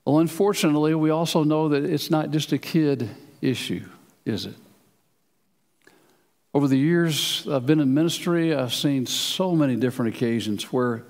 Well, 0.08 0.20
unfortunately, 0.20 0.94
we 0.94 1.10
also 1.10 1.44
know 1.44 1.68
that 1.68 1.84
it's 1.84 2.10
not 2.10 2.30
just 2.30 2.52
a 2.52 2.58
kid 2.58 3.10
issue, 3.42 3.84
is 4.24 4.46
it? 4.46 4.54
Over 6.54 6.66
the 6.66 6.78
years 6.78 7.46
I've 7.46 7.66
been 7.66 7.78
in 7.78 7.92
ministry, 7.92 8.54
I've 8.54 8.72
seen 8.72 9.04
so 9.04 9.54
many 9.54 9.76
different 9.76 10.14
occasions 10.14 10.72
where 10.72 11.04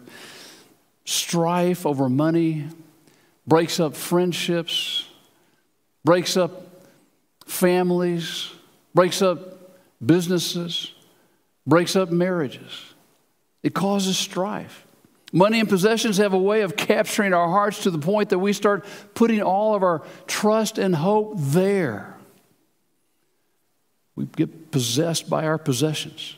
strife 1.04 1.86
over 1.86 2.08
money 2.08 2.66
breaks 3.46 3.78
up 3.78 3.94
friendships, 3.94 5.06
breaks 6.04 6.36
up 6.36 6.66
families, 7.46 8.50
breaks 8.96 9.22
up 9.22 9.78
businesses, 10.04 10.92
breaks 11.64 11.94
up 11.94 12.10
marriages. 12.10 12.94
It 13.62 13.74
causes 13.74 14.18
strife. 14.18 14.87
Money 15.32 15.60
and 15.60 15.68
possessions 15.68 16.16
have 16.16 16.32
a 16.32 16.38
way 16.38 16.62
of 16.62 16.76
capturing 16.76 17.34
our 17.34 17.48
hearts 17.48 17.82
to 17.82 17.90
the 17.90 17.98
point 17.98 18.30
that 18.30 18.38
we 18.38 18.52
start 18.52 18.86
putting 19.14 19.42
all 19.42 19.74
of 19.74 19.82
our 19.82 20.02
trust 20.26 20.78
and 20.78 20.94
hope 20.94 21.34
there. 21.36 22.16
We 24.16 24.24
get 24.24 24.70
possessed 24.70 25.28
by 25.28 25.44
our 25.44 25.58
possessions. 25.58 26.34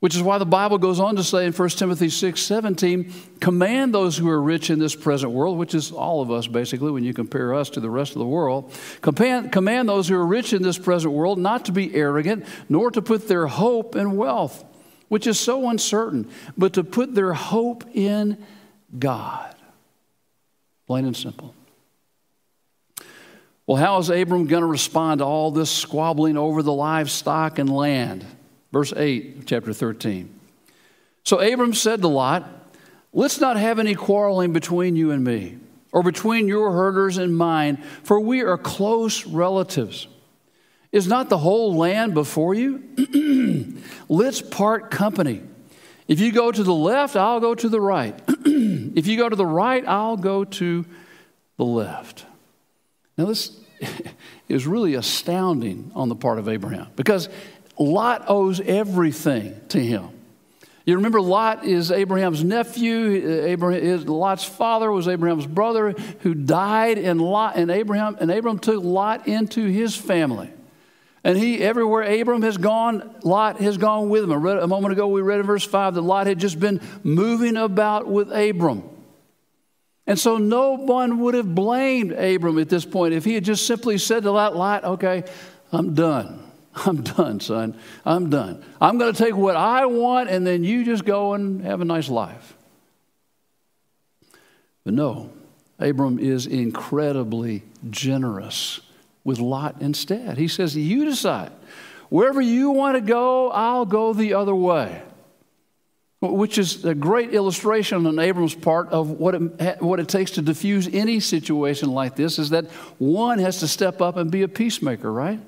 Which 0.00 0.14
is 0.14 0.22
why 0.22 0.36
the 0.36 0.44
Bible 0.46 0.76
goes 0.76 1.00
on 1.00 1.16
to 1.16 1.24
say 1.24 1.46
in 1.46 1.52
1 1.52 1.68
Timothy 1.70 2.10
6 2.10 2.40
17, 2.40 3.12
command 3.40 3.94
those 3.94 4.16
who 4.16 4.28
are 4.28 4.42
rich 4.42 4.68
in 4.68 4.78
this 4.78 4.94
present 4.94 5.32
world, 5.32 5.56
which 5.56 5.74
is 5.74 5.90
all 5.90 6.20
of 6.20 6.30
us 6.30 6.46
basically 6.46 6.90
when 6.90 7.02
you 7.02 7.14
compare 7.14 7.54
us 7.54 7.70
to 7.70 7.80
the 7.80 7.88
rest 7.88 8.12
of 8.12 8.18
the 8.18 8.26
world. 8.26 8.70
Command, 9.00 9.52
command 9.52 9.88
those 9.88 10.08
who 10.08 10.16
are 10.16 10.26
rich 10.26 10.52
in 10.52 10.62
this 10.62 10.78
present 10.78 11.14
world 11.14 11.38
not 11.38 11.64
to 11.64 11.72
be 11.72 11.94
arrogant, 11.94 12.44
nor 12.68 12.90
to 12.90 13.00
put 13.00 13.26
their 13.26 13.46
hope 13.46 13.96
in 13.96 14.16
wealth 14.16 14.64
which 15.08 15.26
is 15.26 15.38
so 15.38 15.68
uncertain, 15.68 16.28
but 16.56 16.72
to 16.74 16.84
put 16.84 17.14
their 17.14 17.32
hope 17.32 17.84
in 17.94 18.44
God. 18.98 19.54
Plain 20.86 21.06
and 21.06 21.16
simple. 21.16 21.54
Well, 23.66 23.76
how 23.76 23.98
is 23.98 24.10
Abram 24.10 24.46
going 24.46 24.62
to 24.62 24.66
respond 24.66 25.18
to 25.18 25.24
all 25.24 25.50
this 25.50 25.70
squabbling 25.70 26.36
over 26.36 26.62
the 26.62 26.72
livestock 26.72 27.58
and 27.58 27.68
land? 27.68 28.24
Verse 28.72 28.92
8 28.96 29.46
chapter 29.46 29.72
13. 29.72 30.32
So 31.24 31.40
Abram 31.40 31.74
said 31.74 32.00
to 32.02 32.08
Lot, 32.08 32.48
Let's 33.12 33.40
not 33.40 33.56
have 33.56 33.78
any 33.78 33.94
quarreling 33.94 34.52
between 34.52 34.94
you 34.94 35.10
and 35.10 35.24
me, 35.24 35.58
or 35.90 36.02
between 36.02 36.46
your 36.46 36.70
herders 36.72 37.16
and 37.18 37.36
mine, 37.36 37.82
for 38.04 38.20
we 38.20 38.42
are 38.42 38.58
close 38.58 39.26
relatives. 39.26 40.06
Is 40.92 41.06
not 41.06 41.28
the 41.28 41.38
whole 41.38 41.74
land 41.74 42.14
before 42.14 42.54
you? 42.54 43.82
Let's 44.08 44.40
part 44.40 44.90
company. 44.90 45.42
If 46.08 46.20
you 46.20 46.32
go 46.32 46.52
to 46.52 46.62
the 46.62 46.74
left, 46.74 47.16
I'll 47.16 47.40
go 47.40 47.54
to 47.54 47.68
the 47.68 47.80
right. 47.80 48.18
if 48.28 49.06
you 49.06 49.16
go 49.16 49.28
to 49.28 49.36
the 49.36 49.46
right, 49.46 49.86
I'll 49.86 50.16
go 50.16 50.44
to 50.44 50.84
the 51.56 51.64
left. 51.64 52.24
Now, 53.18 53.26
this 53.26 53.58
is 54.48 54.66
really 54.66 54.94
astounding 54.94 55.90
on 55.94 56.08
the 56.08 56.16
part 56.16 56.38
of 56.38 56.48
Abraham 56.48 56.88
because 56.96 57.28
Lot 57.78 58.24
owes 58.28 58.60
everything 58.60 59.60
to 59.68 59.80
him. 59.80 60.10
You 60.84 60.94
remember 60.94 61.20
Lot 61.20 61.64
is 61.64 61.90
Abraham's 61.90 62.44
nephew. 62.44 63.42
Abraham, 63.44 63.82
is 63.82 64.06
Lot's 64.06 64.44
father 64.44 64.92
was 64.92 65.08
Abraham's 65.08 65.46
brother 65.46 65.90
who 66.20 66.32
died, 66.32 66.96
and 66.96 67.20
Lot 67.20 67.56
and 67.56 67.72
Abraham 67.72 68.16
and 68.20 68.30
Abraham 68.30 68.60
took 68.60 68.84
Lot 68.84 69.26
into 69.26 69.66
his 69.66 69.96
family. 69.96 70.48
And 71.26 71.36
he, 71.36 71.60
everywhere 71.60 72.02
Abram 72.04 72.42
has 72.42 72.56
gone, 72.56 73.12
Lot 73.24 73.60
has 73.60 73.78
gone 73.78 74.10
with 74.10 74.22
him. 74.22 74.32
Read, 74.32 74.58
a 74.58 74.68
moment 74.68 74.92
ago, 74.92 75.08
we 75.08 75.22
read 75.22 75.40
in 75.40 75.46
verse 75.46 75.64
5 75.64 75.94
that 75.94 76.00
Lot 76.00 76.28
had 76.28 76.38
just 76.38 76.60
been 76.60 76.80
moving 77.02 77.56
about 77.56 78.06
with 78.06 78.30
Abram. 78.30 78.84
And 80.06 80.20
so 80.20 80.38
no 80.38 80.74
one 80.74 81.18
would 81.18 81.34
have 81.34 81.52
blamed 81.52 82.12
Abram 82.12 82.60
at 82.60 82.68
this 82.68 82.84
point 82.84 83.12
if 83.12 83.24
he 83.24 83.34
had 83.34 83.42
just 83.42 83.66
simply 83.66 83.98
said 83.98 84.22
to 84.22 84.30
Lot, 84.30 84.54
Lot, 84.54 84.84
okay, 84.84 85.24
I'm 85.72 85.94
done. 85.94 86.48
I'm 86.76 87.02
done, 87.02 87.40
son. 87.40 87.76
I'm 88.04 88.30
done. 88.30 88.64
I'm 88.80 88.96
going 88.96 89.12
to 89.12 89.24
take 89.24 89.34
what 89.34 89.56
I 89.56 89.86
want, 89.86 90.30
and 90.30 90.46
then 90.46 90.62
you 90.62 90.84
just 90.84 91.04
go 91.04 91.34
and 91.34 91.60
have 91.62 91.80
a 91.80 91.84
nice 91.84 92.08
life. 92.08 92.54
But 94.84 94.94
no, 94.94 95.32
Abram 95.80 96.20
is 96.20 96.46
incredibly 96.46 97.64
generous 97.90 98.80
with 99.26 99.40
Lot 99.40 99.76
instead. 99.80 100.38
He 100.38 100.46
says, 100.46 100.76
You 100.76 101.04
decide. 101.04 101.50
Wherever 102.08 102.40
you 102.40 102.70
want 102.70 102.96
to 102.96 103.00
go, 103.00 103.50
I'll 103.50 103.84
go 103.84 104.12
the 104.14 104.34
other 104.34 104.54
way. 104.54 105.02
Which 106.20 106.56
is 106.56 106.84
a 106.84 106.94
great 106.94 107.34
illustration 107.34 108.06
on 108.06 108.18
Abram's 108.18 108.54
part 108.54 108.88
of 108.88 109.10
what 109.10 109.34
it, 109.34 109.82
what 109.82 109.98
it 109.98 110.08
takes 110.08 110.30
to 110.32 110.42
diffuse 110.42 110.88
any 110.88 111.18
situation 111.18 111.90
like 111.90 112.14
this 112.14 112.38
is 112.38 112.50
that 112.50 112.66
one 112.98 113.40
has 113.40 113.60
to 113.60 113.68
step 113.68 114.00
up 114.00 114.16
and 114.16 114.30
be 114.30 114.42
a 114.42 114.48
peacemaker, 114.48 115.12
right? 115.12 115.40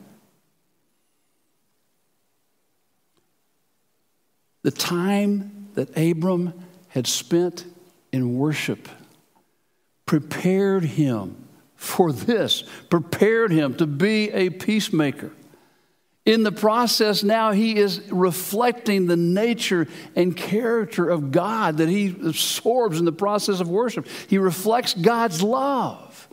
The 4.63 4.73
time 4.73 5.69
that 5.75 5.97
Abram 5.97 6.53
had 6.89 7.07
spent 7.07 7.65
in 8.13 8.37
worship 8.37 8.89
prepared 10.05 10.85
him 10.85 11.48
for 11.79 12.13
this, 12.13 12.65
prepared 12.91 13.53
him 13.53 13.73
to 13.77 13.87
be 13.87 14.31
a 14.33 14.51
peacemaker. 14.51 15.31
In 16.27 16.43
the 16.43 16.53
process, 16.53 17.23
now 17.23 17.53
he 17.53 17.79
is 17.79 18.03
reflecting 18.11 19.07
the 19.07 19.17
nature 19.17 19.87
and 20.15 20.37
character 20.37 21.09
of 21.09 21.31
God 21.31 21.79
that 21.79 21.89
he 21.89 22.09
absorbs 22.09 22.99
in 22.99 23.07
the 23.07 23.13
process 23.13 23.61
of 23.61 23.71
worship. 23.71 24.07
He 24.27 24.37
reflects 24.39 24.93
God's 24.93 25.41
love. 25.41 26.29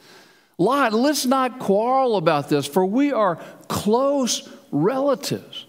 Lot, 0.57 0.93
let's 0.93 1.25
not 1.25 1.59
quarrel 1.59 2.17
about 2.17 2.49
this, 2.49 2.65
for 2.65 2.85
we 2.85 3.13
are 3.13 3.39
close 3.69 4.49
relatives. 4.71 5.65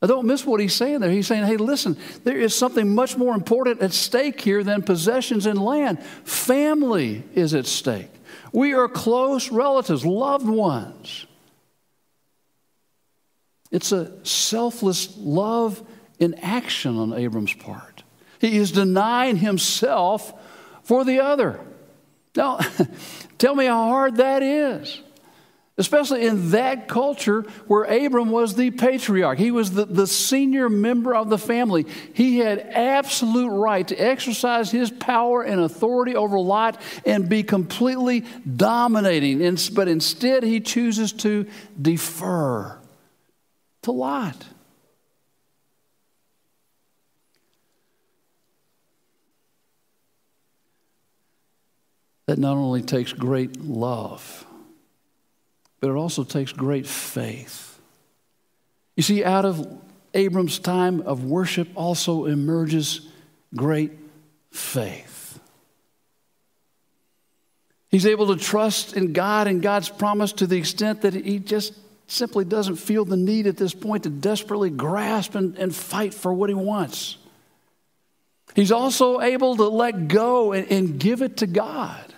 I 0.00 0.06
don't 0.06 0.26
miss 0.26 0.46
what 0.46 0.60
he's 0.60 0.74
saying 0.74 1.00
there. 1.00 1.10
He's 1.10 1.26
saying, 1.26 1.44
hey, 1.44 1.56
listen, 1.56 1.98
there 2.24 2.38
is 2.38 2.54
something 2.54 2.94
much 2.94 3.16
more 3.16 3.34
important 3.34 3.82
at 3.82 3.92
stake 3.92 4.40
here 4.40 4.62
than 4.62 4.82
possessions 4.82 5.44
and 5.44 5.60
land. 5.60 6.02
Family 6.24 7.24
is 7.34 7.52
at 7.52 7.66
stake. 7.66 8.08
We 8.52 8.74
are 8.74 8.88
close 8.88 9.50
relatives, 9.50 10.04
loved 10.04 10.46
ones. 10.46 11.26
It's 13.70 13.90
a 13.92 14.24
selfless 14.24 15.16
love 15.16 15.82
in 16.18 16.34
action 16.34 16.98
on 16.98 17.14
Abram's 17.14 17.54
part. 17.54 18.02
He 18.38 18.58
is 18.58 18.72
denying 18.72 19.36
himself 19.36 20.32
for 20.84 21.04
the 21.04 21.20
other. 21.20 21.60
Now, 22.36 22.60
tell 23.38 23.54
me 23.54 23.66
how 23.66 23.88
hard 23.88 24.16
that 24.16 24.42
is 24.42 25.00
especially 25.78 26.26
in 26.26 26.50
that 26.50 26.86
culture 26.86 27.42
where 27.66 27.84
Abram 27.84 28.30
was 28.30 28.54
the 28.54 28.70
patriarch. 28.70 29.38
He 29.38 29.50
was 29.50 29.72
the, 29.72 29.86
the 29.86 30.06
senior 30.06 30.68
member 30.68 31.14
of 31.14 31.30
the 31.30 31.38
family. 31.38 31.86
He 32.12 32.38
had 32.38 32.58
absolute 32.58 33.48
right 33.48 33.86
to 33.88 33.96
exercise 33.96 34.70
his 34.70 34.90
power 34.90 35.42
and 35.42 35.60
authority 35.60 36.14
over 36.14 36.38
Lot 36.38 36.80
and 37.06 37.28
be 37.28 37.42
completely 37.42 38.24
dominating. 38.56 39.42
And, 39.42 39.70
but 39.74 39.88
instead, 39.88 40.42
he 40.42 40.60
chooses 40.60 41.12
to 41.14 41.46
defer 41.80 42.78
to 43.82 43.92
Lot. 43.92 44.44
That 52.26 52.38
not 52.38 52.56
only 52.56 52.82
takes 52.82 53.12
great 53.12 53.60
love 53.60 54.46
but 55.82 55.90
it 55.90 55.96
also 55.96 56.22
takes 56.22 56.52
great 56.52 56.86
faith. 56.86 57.80
You 58.96 59.02
see, 59.02 59.24
out 59.24 59.44
of 59.44 59.66
Abram's 60.14 60.60
time 60.60 61.00
of 61.00 61.24
worship 61.24 61.68
also 61.74 62.26
emerges 62.26 63.08
great 63.56 63.90
faith. 64.52 65.40
He's 67.90 68.06
able 68.06 68.28
to 68.28 68.36
trust 68.36 68.96
in 68.96 69.12
God 69.12 69.48
and 69.48 69.60
God's 69.60 69.88
promise 69.88 70.32
to 70.34 70.46
the 70.46 70.56
extent 70.56 71.02
that 71.02 71.14
he 71.14 71.40
just 71.40 71.74
simply 72.06 72.44
doesn't 72.44 72.76
feel 72.76 73.04
the 73.04 73.16
need 73.16 73.48
at 73.48 73.56
this 73.56 73.74
point 73.74 74.04
to 74.04 74.10
desperately 74.10 74.70
grasp 74.70 75.34
and, 75.34 75.58
and 75.58 75.74
fight 75.74 76.14
for 76.14 76.32
what 76.32 76.48
he 76.48 76.54
wants. 76.54 77.16
He's 78.54 78.70
also 78.70 79.20
able 79.20 79.56
to 79.56 79.66
let 79.66 80.06
go 80.06 80.52
and, 80.52 80.70
and 80.70 81.00
give 81.00 81.22
it 81.22 81.38
to 81.38 81.48
God, 81.48 82.14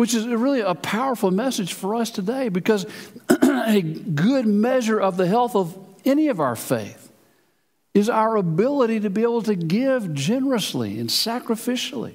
which 0.00 0.14
is 0.14 0.26
really 0.26 0.62
a 0.62 0.74
powerful 0.74 1.30
message 1.30 1.74
for 1.74 1.94
us 1.94 2.10
today 2.10 2.48
because 2.48 2.86
a 3.42 3.82
good 3.82 4.46
measure 4.46 4.98
of 4.98 5.18
the 5.18 5.26
health 5.26 5.54
of 5.54 5.76
any 6.06 6.28
of 6.28 6.40
our 6.40 6.56
faith 6.56 7.12
is 7.92 8.08
our 8.08 8.36
ability 8.36 9.00
to 9.00 9.10
be 9.10 9.20
able 9.20 9.42
to 9.42 9.54
give 9.54 10.14
generously 10.14 10.98
and 10.98 11.10
sacrificially. 11.10 12.14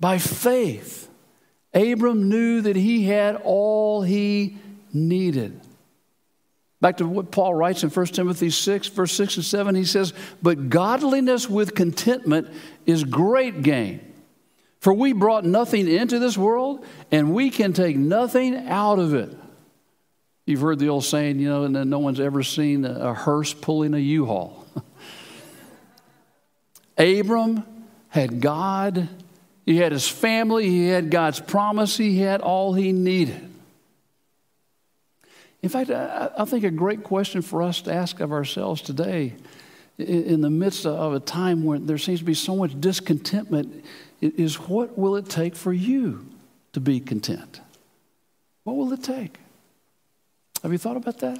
By 0.00 0.18
faith, 0.18 1.08
Abram 1.72 2.28
knew 2.28 2.62
that 2.62 2.74
he 2.74 3.04
had 3.04 3.36
all 3.44 4.02
he 4.02 4.56
needed. 4.92 5.60
Back 6.80 6.96
to 6.96 7.06
what 7.06 7.30
Paul 7.30 7.54
writes 7.54 7.84
in 7.84 7.90
1 7.90 8.06
Timothy 8.06 8.50
6, 8.50 8.88
verse 8.88 9.12
6 9.12 9.36
and 9.36 9.44
7, 9.44 9.76
he 9.76 9.84
says, 9.84 10.12
But 10.42 10.70
godliness 10.70 11.48
with 11.48 11.76
contentment 11.76 12.48
is 12.84 13.04
great 13.04 13.62
gain. 13.62 14.10
For 14.84 14.92
we 14.92 15.14
brought 15.14 15.46
nothing 15.46 15.88
into 15.88 16.18
this 16.18 16.36
world, 16.36 16.84
and 17.10 17.32
we 17.32 17.48
can 17.48 17.72
take 17.72 17.96
nothing 17.96 18.68
out 18.68 18.98
of 18.98 19.14
it. 19.14 19.34
You've 20.44 20.60
heard 20.60 20.78
the 20.78 20.90
old 20.90 21.06
saying, 21.06 21.38
you 21.38 21.48
know, 21.48 21.64
and 21.64 21.88
no 21.88 22.00
one's 22.00 22.20
ever 22.20 22.42
seen 22.42 22.84
a 22.84 23.14
hearse 23.14 23.54
pulling 23.54 23.94
a 23.94 23.98
U 23.98 24.26
haul. 24.26 24.66
Abram 26.98 27.64
had 28.08 28.42
God, 28.42 29.08
he 29.64 29.78
had 29.78 29.92
his 29.92 30.06
family, 30.06 30.68
he 30.68 30.88
had 30.88 31.10
God's 31.10 31.40
promise, 31.40 31.96
he 31.96 32.18
had 32.18 32.42
all 32.42 32.74
he 32.74 32.92
needed. 32.92 33.40
In 35.62 35.70
fact, 35.70 35.88
I 35.88 36.44
think 36.44 36.62
a 36.62 36.70
great 36.70 37.04
question 37.04 37.40
for 37.40 37.62
us 37.62 37.80
to 37.80 37.94
ask 37.94 38.20
of 38.20 38.32
ourselves 38.32 38.82
today, 38.82 39.32
in 39.96 40.42
the 40.42 40.50
midst 40.50 40.84
of 40.84 41.14
a 41.14 41.20
time 41.20 41.64
where 41.64 41.78
there 41.78 41.96
seems 41.96 42.18
to 42.18 42.26
be 42.26 42.34
so 42.34 42.54
much 42.54 42.78
discontentment, 42.78 43.82
is 44.20 44.56
what 44.56 44.98
will 44.98 45.16
it 45.16 45.28
take 45.28 45.54
for 45.56 45.72
you 45.72 46.26
to 46.72 46.80
be 46.80 47.00
content? 47.00 47.60
What 48.64 48.76
will 48.76 48.92
it 48.92 49.02
take? 49.02 49.38
Have 50.62 50.72
you 50.72 50.78
thought 50.78 50.96
about 50.96 51.18
that? 51.18 51.38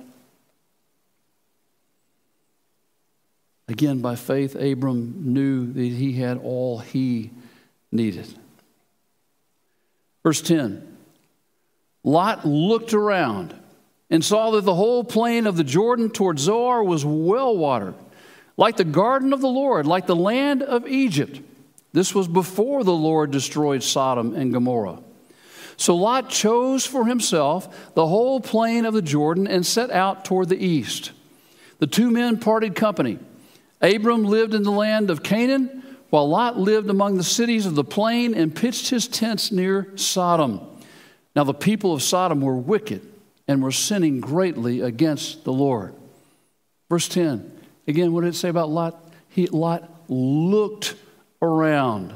Again, 3.69 4.01
by 4.01 4.15
faith, 4.15 4.55
Abram 4.55 5.33
knew 5.33 5.73
that 5.73 5.81
he 5.81 6.13
had 6.13 6.39
all 6.39 6.81
he 6.81 7.31
needed. 7.91 8.27
Verse 10.23 10.43
10 10.43 10.97
Lot 12.03 12.45
looked 12.45 12.93
around 12.93 13.55
and 14.11 14.23
saw 14.23 14.51
that 14.53 14.65
the 14.65 14.75
whole 14.75 15.03
plain 15.03 15.47
of 15.47 15.57
the 15.57 15.65
Jordan 15.65 16.11
toward 16.11 16.39
Zoar 16.39 16.85
was 16.85 17.05
well 17.05 17.57
watered, 17.57 17.95
like 18.59 18.77
the 18.77 18.85
garden 18.85 19.33
of 19.33 19.41
the 19.41 19.49
Lord, 19.49 19.87
like 19.87 20.07
the 20.07 20.15
land 20.15 20.63
of 20.63 20.87
Egypt. 20.87 21.41
This 21.95 22.13
was 22.13 22.27
before 22.27 22.83
the 22.83 22.93
Lord 22.93 23.31
destroyed 23.31 23.85
Sodom 23.85 24.35
and 24.35 24.53
Gomorrah. 24.53 24.99
So 25.77 25.95
Lot 25.95 26.29
chose 26.29 26.85
for 26.85 27.07
himself 27.07 27.95
the 27.95 28.09
whole 28.09 28.41
plain 28.41 28.85
of 28.85 28.95
the 28.95 29.01
Jordan 29.01 29.47
and 29.47 29.65
set 29.65 29.93
out 29.93 30.25
toward 30.25 30.49
the 30.49 30.63
east. 30.63 31.13
The 31.79 31.87
two 31.87 32.11
men 32.11 32.41
parted 32.41 32.75
company. 32.75 33.21
Abram 33.81 34.25
lived 34.25 34.55
in 34.55 34.65
the 34.65 34.73
land 34.73 35.09
of 35.09 35.23
Canaan, 35.23 35.85
while 36.11 36.29
Lot 36.29 36.59
lived 36.59 36.91
among 36.91 37.17
the 37.17 37.23
cities 37.23 37.65
of 37.65 37.77
the 37.77 37.85
plain 37.85 38.35
and 38.35 38.55
pitched 38.55 38.91
his 38.91 39.07
tents 39.07 39.53
near 39.53 39.87
Sodom. 39.95 40.63
Now 41.37 41.45
the 41.45 41.55
people 41.55 41.93
of 41.93 42.03
Sodom 42.03 42.41
were 42.41 42.57
wicked 42.57 43.03
and 43.47 43.63
were 43.63 43.71
sinning 43.71 44.21
greatly 44.21 44.81
against 44.81 45.45
the 45.45 45.53
Lord. 45.53 45.95
Verse 46.91 47.07
10. 47.07 47.53
Again, 47.87 48.13
what 48.13 48.23
did 48.23 48.35
it 48.35 48.37
say 48.37 48.49
about 48.49 48.69
Lot? 48.69 49.13
He, 49.29 49.47
Lot 49.47 49.89
looked 50.09 50.97
around. 51.45 52.13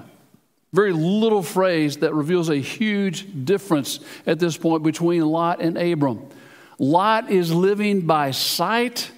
Very 0.72 0.92
little 0.92 1.42
phrase 1.42 1.98
that 1.98 2.14
reveals 2.14 2.50
a 2.50 2.56
huge 2.56 3.44
difference 3.44 4.00
at 4.26 4.38
this 4.38 4.56
point 4.56 4.82
between 4.82 5.22
Lot 5.22 5.60
and 5.60 5.78
Abram. 5.78 6.28
Lot 6.78 7.30
is 7.30 7.52
living 7.52 8.02
by 8.02 8.32
sight, 8.32 9.10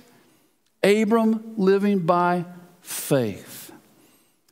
Abram 0.83 1.55
living 1.57 2.01
by 2.01 2.44
faith. 2.81 3.73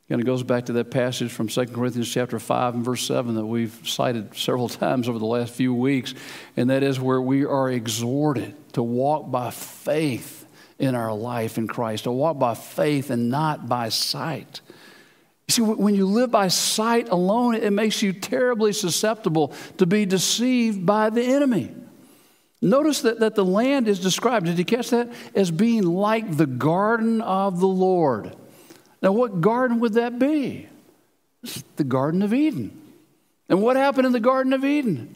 And 0.09 0.19
it 0.19 0.23
goes 0.25 0.41
back 0.41 0.65
to 0.65 0.73
that 0.73 0.89
passage 0.89 1.31
from 1.31 1.47
2 1.47 1.67
Corinthians 1.67 2.11
chapter 2.11 2.39
5 2.39 2.75
and 2.75 2.83
verse 2.85 3.05
7 3.05 3.35
that 3.35 3.45
we've 3.45 3.79
cited 3.85 4.35
several 4.35 4.67
times 4.69 5.07
over 5.07 5.19
the 5.19 5.25
last 5.25 5.53
few 5.53 5.73
weeks. 5.73 6.15
And 6.57 6.69
that 6.69 6.83
is 6.83 6.99
where 6.99 7.21
we 7.21 7.45
are 7.45 7.69
exhorted 7.69 8.55
to 8.73 8.83
walk 8.83 9.29
by 9.29 9.51
faith 9.51 10.47
in 10.79 10.95
our 10.95 11.13
life 11.13 11.57
in 11.57 11.67
Christ, 11.67 12.05
to 12.05 12.11
walk 12.11 12.39
by 12.39 12.55
faith 12.55 13.09
and 13.09 13.29
not 13.29 13.69
by 13.69 13.89
sight. 13.89 14.61
You 15.49 15.53
see, 15.53 15.61
when 15.63 15.95
you 15.95 16.05
live 16.05 16.29
by 16.29 16.47
sight 16.47 17.09
alone, 17.09 17.55
it 17.55 17.73
makes 17.73 18.03
you 18.03 18.13
terribly 18.13 18.71
susceptible 18.71 19.51
to 19.79 19.87
be 19.87 20.05
deceived 20.05 20.85
by 20.85 21.09
the 21.09 21.23
enemy. 21.23 21.73
Notice 22.61 23.01
that, 23.01 23.21
that 23.21 23.33
the 23.33 23.43
land 23.43 23.87
is 23.87 23.99
described, 23.99 24.45
did 24.45 24.59
you 24.59 24.65
catch 24.65 24.91
that? 24.91 25.09
As 25.33 25.49
being 25.49 25.81
like 25.81 26.37
the 26.37 26.45
garden 26.45 27.21
of 27.21 27.59
the 27.59 27.67
Lord. 27.67 28.35
Now, 29.01 29.11
what 29.11 29.41
garden 29.41 29.79
would 29.79 29.93
that 29.93 30.19
be? 30.19 30.69
It's 31.41 31.63
the 31.77 31.83
Garden 31.83 32.21
of 32.21 32.31
Eden. 32.31 32.79
And 33.47 33.59
what 33.59 33.75
happened 33.75 34.05
in 34.05 34.11
the 34.11 34.19
Garden 34.19 34.53
of 34.53 34.63
Eden? 34.63 35.15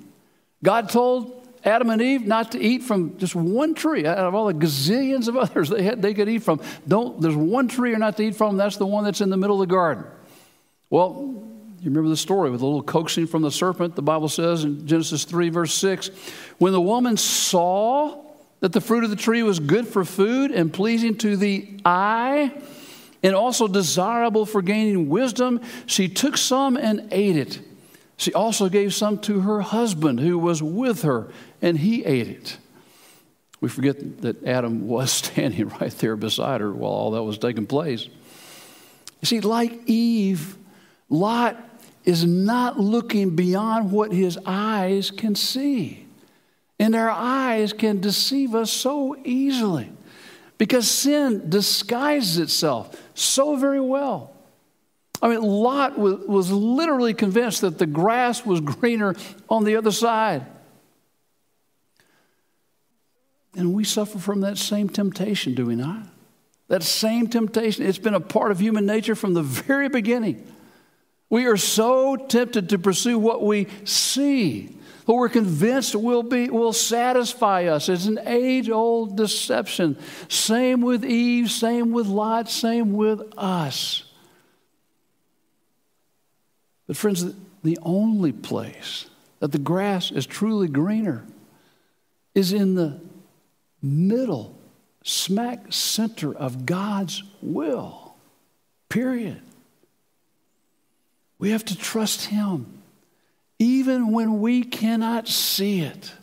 God 0.63 0.89
told 0.89 1.47
Adam 1.63 1.91
and 1.91 2.01
Eve 2.01 2.25
not 2.25 2.53
to 2.53 2.59
eat 2.59 2.81
from 2.81 3.19
just 3.19 3.35
one 3.35 3.75
tree 3.75 4.07
out 4.07 4.17
of 4.17 4.33
all 4.33 4.47
the 4.47 4.53
gazillions 4.55 5.27
of 5.27 5.37
others 5.37 5.69
they, 5.69 5.83
had, 5.83 6.01
they 6.01 6.15
could 6.15 6.27
eat 6.27 6.41
from. 6.41 6.59
Don't, 6.87 7.21
there's 7.21 7.35
one 7.35 7.67
tree 7.67 7.91
you're 7.91 7.99
not 7.99 8.17
to 8.17 8.23
eat 8.23 8.35
from, 8.35 8.57
that's 8.57 8.77
the 8.77 8.87
one 8.87 9.03
that's 9.03 9.21
in 9.21 9.29
the 9.29 9.37
middle 9.37 9.61
of 9.61 9.69
the 9.69 9.71
garden. 9.71 10.05
Well, 10.93 11.41
you 11.79 11.89
remember 11.89 12.09
the 12.11 12.15
story 12.15 12.51
with 12.51 12.61
a 12.61 12.65
little 12.67 12.83
coaxing 12.83 13.25
from 13.25 13.41
the 13.41 13.49
serpent, 13.49 13.95
the 13.95 14.03
Bible 14.03 14.29
says 14.29 14.63
in 14.63 14.85
Genesis 14.85 15.25
3, 15.25 15.49
verse 15.49 15.73
6. 15.73 16.11
When 16.59 16.71
the 16.71 16.79
woman 16.79 17.17
saw 17.17 18.23
that 18.59 18.73
the 18.73 18.79
fruit 18.79 19.03
of 19.03 19.09
the 19.09 19.15
tree 19.15 19.41
was 19.41 19.59
good 19.59 19.87
for 19.87 20.05
food 20.05 20.51
and 20.51 20.71
pleasing 20.71 21.17
to 21.17 21.35
the 21.35 21.79
eye, 21.83 22.53
and 23.23 23.33
also 23.33 23.67
desirable 23.67 24.45
for 24.45 24.61
gaining 24.61 25.09
wisdom, 25.09 25.61
she 25.87 26.07
took 26.07 26.37
some 26.37 26.77
and 26.77 27.07
ate 27.09 27.37
it. 27.37 27.59
She 28.17 28.31
also 28.35 28.69
gave 28.69 28.93
some 28.93 29.17
to 29.21 29.39
her 29.39 29.61
husband 29.61 30.19
who 30.19 30.37
was 30.37 30.61
with 30.61 31.01
her, 31.01 31.27
and 31.59 31.79
he 31.79 32.05
ate 32.05 32.27
it. 32.27 32.57
We 33.61 33.69
forget 33.69 34.21
that 34.21 34.45
Adam 34.45 34.87
was 34.87 35.11
standing 35.23 35.69
right 35.69 35.97
there 35.97 36.15
beside 36.15 36.61
her 36.61 36.71
while 36.71 36.91
all 36.91 37.11
that 37.11 37.23
was 37.23 37.39
taking 37.39 37.65
place. 37.65 38.07
You 39.21 39.25
see, 39.25 39.39
like 39.39 39.87
Eve, 39.87 40.57
Lot 41.13 41.63
is 42.05 42.25
not 42.25 42.79
looking 42.79 43.35
beyond 43.35 43.91
what 43.91 44.11
his 44.11 44.39
eyes 44.47 45.11
can 45.11 45.35
see. 45.35 46.07
And 46.79 46.95
our 46.95 47.11
eyes 47.11 47.71
can 47.71 48.01
deceive 48.01 48.55
us 48.55 48.71
so 48.71 49.15
easily 49.23 49.91
because 50.57 50.89
sin 50.89 51.51
disguises 51.51 52.39
itself 52.39 52.99
so 53.13 53.55
very 53.55 53.79
well. 53.79 54.33
I 55.21 55.29
mean, 55.29 55.41
Lot 55.43 55.99
was, 55.99 56.51
literally 56.51 57.13
convinced 57.13 57.61
that 57.61 57.77
the 57.77 57.85
grass 57.85 58.43
was 58.43 58.59
greener 58.59 59.15
on 59.47 59.65
the 59.65 59.75
other 59.75 59.91
side. 59.91 60.47
And 63.55 63.75
we 63.75 63.83
suffer 63.83 64.17
from 64.17 64.41
that 64.41 64.57
same 64.57 64.89
temptation, 64.89 65.53
do 65.53 65.67
we 65.67 65.75
not? 65.75 66.07
That 66.69 66.81
same 66.81 67.27
temptation. 67.27 67.85
It's 67.85 67.99
been 67.99 68.15
a 68.15 68.19
part 68.19 68.51
of 68.51 68.59
human 68.59 68.87
nature 68.87 69.13
from 69.13 69.35
the 69.35 69.43
very 69.43 69.89
beginning. 69.89 70.47
We 71.33 71.47
are 71.47 71.57
so 71.57 72.15
tempted 72.15 72.69
to 72.69 72.77
pursue 72.77 73.17
what 73.17 73.41
we 73.41 73.65
see, 73.85 74.77
what 75.07 75.15
we're 75.15 75.29
convinced 75.29 75.95
will, 75.95 76.21
be, 76.21 76.51
will 76.51 76.73
satisfy 76.73 77.63
us. 77.63 77.89
It's 77.89 78.05
an 78.05 78.19
age 78.27 78.69
old 78.69 79.17
deception. 79.17 79.97
Same 80.29 80.81
with 80.81 81.03
Eve, 81.03 81.49
same 81.49 81.91
with 81.91 82.05
Lot, 82.05 82.51
same 82.51 82.93
with 82.93 83.23
us. 83.35 84.03
But, 86.85 86.97
friends, 86.97 87.25
the 87.63 87.79
only 87.81 88.31
place 88.31 89.09
that 89.39 89.51
the 89.51 89.57
grass 89.57 90.11
is 90.11 90.27
truly 90.27 90.67
greener 90.67 91.25
is 92.35 92.53
in 92.53 92.75
the 92.75 93.01
middle, 93.81 94.55
smack 95.03 95.73
center 95.73 96.31
of 96.31 96.67
God's 96.67 97.23
will. 97.41 98.13
Period. 98.87 99.41
We 101.43 101.49
have 101.49 101.65
to 101.65 101.77
trust 101.77 102.27
Him. 102.27 102.81
even 103.59 104.13
when 104.13 104.39
we 104.39 104.63
cannot 104.63 105.27
see 105.27 105.81
it. 105.81 106.13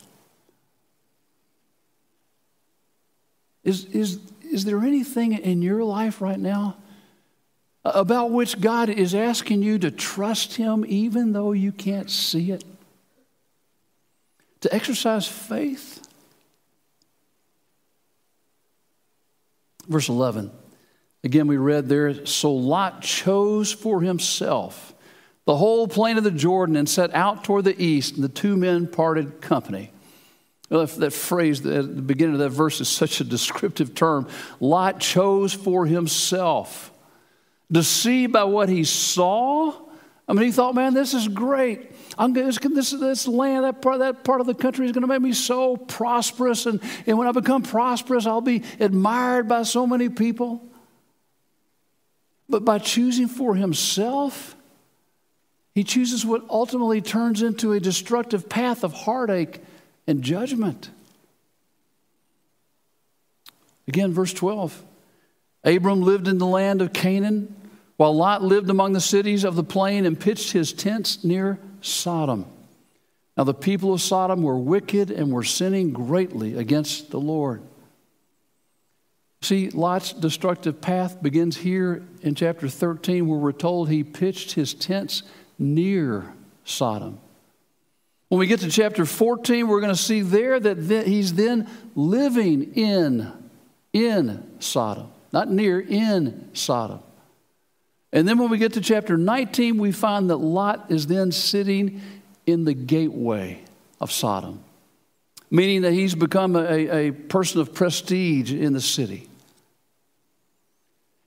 Is, 3.63 3.85
is, 3.85 4.19
is 4.41 4.65
there 4.65 4.79
anything 4.79 5.33
in 5.33 5.61
your 5.61 5.83
life 5.83 6.21
right 6.21 6.39
now 6.39 6.75
about 7.85 8.31
which 8.31 8.59
God 8.59 8.89
is 8.89 9.13
asking 9.13 9.61
you 9.61 9.77
to 9.77 9.91
trust 9.91 10.55
Him 10.55 10.83
even 10.87 11.33
though 11.33 11.51
you 11.51 11.71
can't 11.71 12.09
see 12.09 12.51
it? 12.51 12.63
To 14.61 14.73
exercise 14.73 15.27
faith? 15.27 16.01
Verse 19.87 20.09
11. 20.09 20.49
Again, 21.23 21.45
we 21.45 21.57
read 21.57 21.89
there, 21.89 22.25
so 22.25 22.51
Lot 22.51 23.03
chose 23.03 23.71
for 23.71 24.01
himself 24.01 24.95
the 25.51 25.57
whole 25.57 25.85
plain 25.85 26.17
of 26.17 26.23
the 26.23 26.31
Jordan 26.31 26.77
and 26.77 26.87
set 26.87 27.13
out 27.13 27.43
toward 27.43 27.65
the 27.65 27.77
east, 27.77 28.15
and 28.15 28.23
the 28.23 28.29
two 28.29 28.55
men 28.55 28.87
parted 28.87 29.41
company. 29.41 29.91
That 30.69 31.11
phrase 31.11 31.59
at 31.65 31.93
the 31.93 32.01
beginning 32.01 32.35
of 32.35 32.39
that 32.39 32.51
verse 32.51 32.79
is 32.79 32.87
such 32.87 33.19
a 33.19 33.25
descriptive 33.25 33.93
term. 33.93 34.29
Lot 34.61 35.01
chose 35.01 35.53
for 35.53 35.85
himself 35.85 36.89
see 37.81 38.27
by 38.27 38.45
what 38.45 38.69
he 38.69 38.85
saw. 38.85 39.73
I 40.25 40.31
mean, 40.31 40.45
he 40.45 40.53
thought, 40.53 40.73
man, 40.73 40.93
this 40.93 41.13
is 41.13 41.27
great. 41.27 41.91
I'm 42.17 42.31
this, 42.31 42.57
this, 42.57 42.91
this 42.91 43.27
land, 43.27 43.65
that 43.65 43.81
part, 43.81 43.99
that 43.99 44.23
part 44.23 44.39
of 44.39 44.47
the 44.47 44.55
country 44.55 44.85
is 44.85 44.93
going 44.93 45.01
to 45.01 45.07
make 45.07 45.21
me 45.21 45.33
so 45.33 45.75
prosperous. 45.75 46.65
And, 46.65 46.79
and 47.05 47.17
when 47.17 47.27
I 47.27 47.33
become 47.33 47.61
prosperous, 47.61 48.25
I'll 48.25 48.39
be 48.39 48.63
admired 48.79 49.49
by 49.49 49.63
so 49.63 49.85
many 49.85 50.07
people. 50.07 50.65
But 52.47 52.63
by 52.63 52.79
choosing 52.79 53.27
for 53.27 53.53
himself, 53.53 54.55
he 55.73 55.83
chooses 55.83 56.25
what 56.25 56.43
ultimately 56.49 57.01
turns 57.01 57.41
into 57.41 57.73
a 57.73 57.79
destructive 57.79 58.49
path 58.49 58.83
of 58.83 58.93
heartache 58.93 59.61
and 60.07 60.21
judgment. 60.21 60.89
Again, 63.87 64.13
verse 64.13 64.33
12 64.33 64.83
Abram 65.63 66.01
lived 66.01 66.27
in 66.27 66.39
the 66.39 66.47
land 66.47 66.81
of 66.81 66.91
Canaan, 66.91 67.55
while 67.97 68.15
Lot 68.15 68.41
lived 68.41 68.69
among 68.69 68.93
the 68.93 69.01
cities 69.01 69.43
of 69.43 69.55
the 69.55 69.63
plain 69.63 70.05
and 70.05 70.19
pitched 70.19 70.51
his 70.53 70.73
tents 70.73 71.23
near 71.23 71.59
Sodom. 71.81 72.45
Now, 73.37 73.43
the 73.43 73.53
people 73.53 73.93
of 73.93 74.01
Sodom 74.01 74.41
were 74.41 74.57
wicked 74.57 75.11
and 75.11 75.31
were 75.31 75.43
sinning 75.43 75.93
greatly 75.93 76.57
against 76.57 77.11
the 77.11 77.19
Lord. 77.19 77.61
See, 79.41 79.69
Lot's 79.69 80.13
destructive 80.13 80.81
path 80.81 81.21
begins 81.21 81.57
here 81.57 82.03
in 82.21 82.35
chapter 82.35 82.67
13, 82.67 83.27
where 83.27 83.39
we're 83.39 83.51
told 83.51 83.89
he 83.89 84.03
pitched 84.03 84.53
his 84.53 84.73
tents 84.73 85.23
near 85.57 86.33
Sodom. 86.65 87.19
When 88.29 88.39
we 88.39 88.47
get 88.47 88.61
to 88.61 88.69
chapter 88.69 89.05
14, 89.05 89.67
we're 89.67 89.81
going 89.81 89.93
to 89.93 90.01
see 90.01 90.21
there 90.21 90.59
that 90.59 91.05
he's 91.05 91.33
then 91.33 91.69
living 91.95 92.73
in, 92.75 93.31
in 93.91 94.49
Sodom, 94.59 95.11
not 95.33 95.49
near, 95.49 95.81
in 95.81 96.49
Sodom. 96.53 97.01
And 98.13 98.27
then 98.27 98.37
when 98.37 98.49
we 98.49 98.57
get 98.57 98.73
to 98.73 98.81
chapter 98.81 99.17
19, 99.17 99.77
we 99.77 99.91
find 99.91 100.29
that 100.29 100.37
Lot 100.37 100.91
is 100.91 101.07
then 101.07 101.31
sitting 101.31 102.01
in 102.45 102.65
the 102.65 102.73
gateway 102.73 103.61
of 103.99 104.11
Sodom, 104.11 104.63
meaning 105.49 105.81
that 105.81 105.93
he's 105.93 106.15
become 106.15 106.55
a, 106.55 107.07
a 107.07 107.11
person 107.11 107.61
of 107.61 107.73
prestige 107.73 108.51
in 108.51 108.73
the 108.73 108.81
city. 108.81 109.27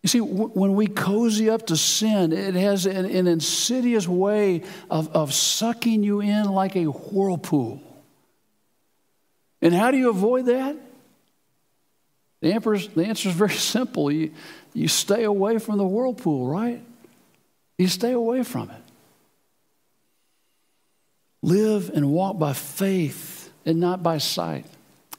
You 0.05 0.09
see, 0.09 0.21
when 0.21 0.75
we 0.75 0.87
cozy 0.87 1.49
up 1.49 1.69
to 1.69 1.79
sin, 1.79 2.35
it 2.35 2.53
has 2.57 2.85
an, 2.85 3.07
an 3.07 3.27
insidious 3.27 4.07
way 4.07 4.63
of, 4.91 5.09
of 5.17 5.33
sucking 5.33 6.03
you 6.03 6.21
in 6.21 6.45
like 6.45 6.77
a 6.77 6.85
whirlpool. 6.85 7.81
And 9.63 9.73
how 9.73 9.91
do 9.91 9.97
you 9.97 10.11
avoid 10.11 10.45
that? 10.45 10.77
The, 12.43 12.51
the 12.95 13.07
answer 13.07 13.31
is 13.31 13.35
very 13.35 13.55
simple. 13.55 14.13
You, 14.13 14.33
you 14.75 14.89
stay 14.89 15.25
away 15.25 15.59
from 15.59 15.79
the 15.79 15.87
whirlpool, 15.87 16.49
right? 16.49 16.83
You 17.79 17.89
stay 17.89 18.13
away 18.13 18.43
from 18.43 18.69
it. 18.69 18.83
Live 21.41 21.89
and 21.89 22.11
walk 22.11 22.39
by 22.39 22.53
faith 22.53 23.51
and 23.65 23.81
not 23.81 24.03
by 24.03 24.19
sight. 24.19 24.67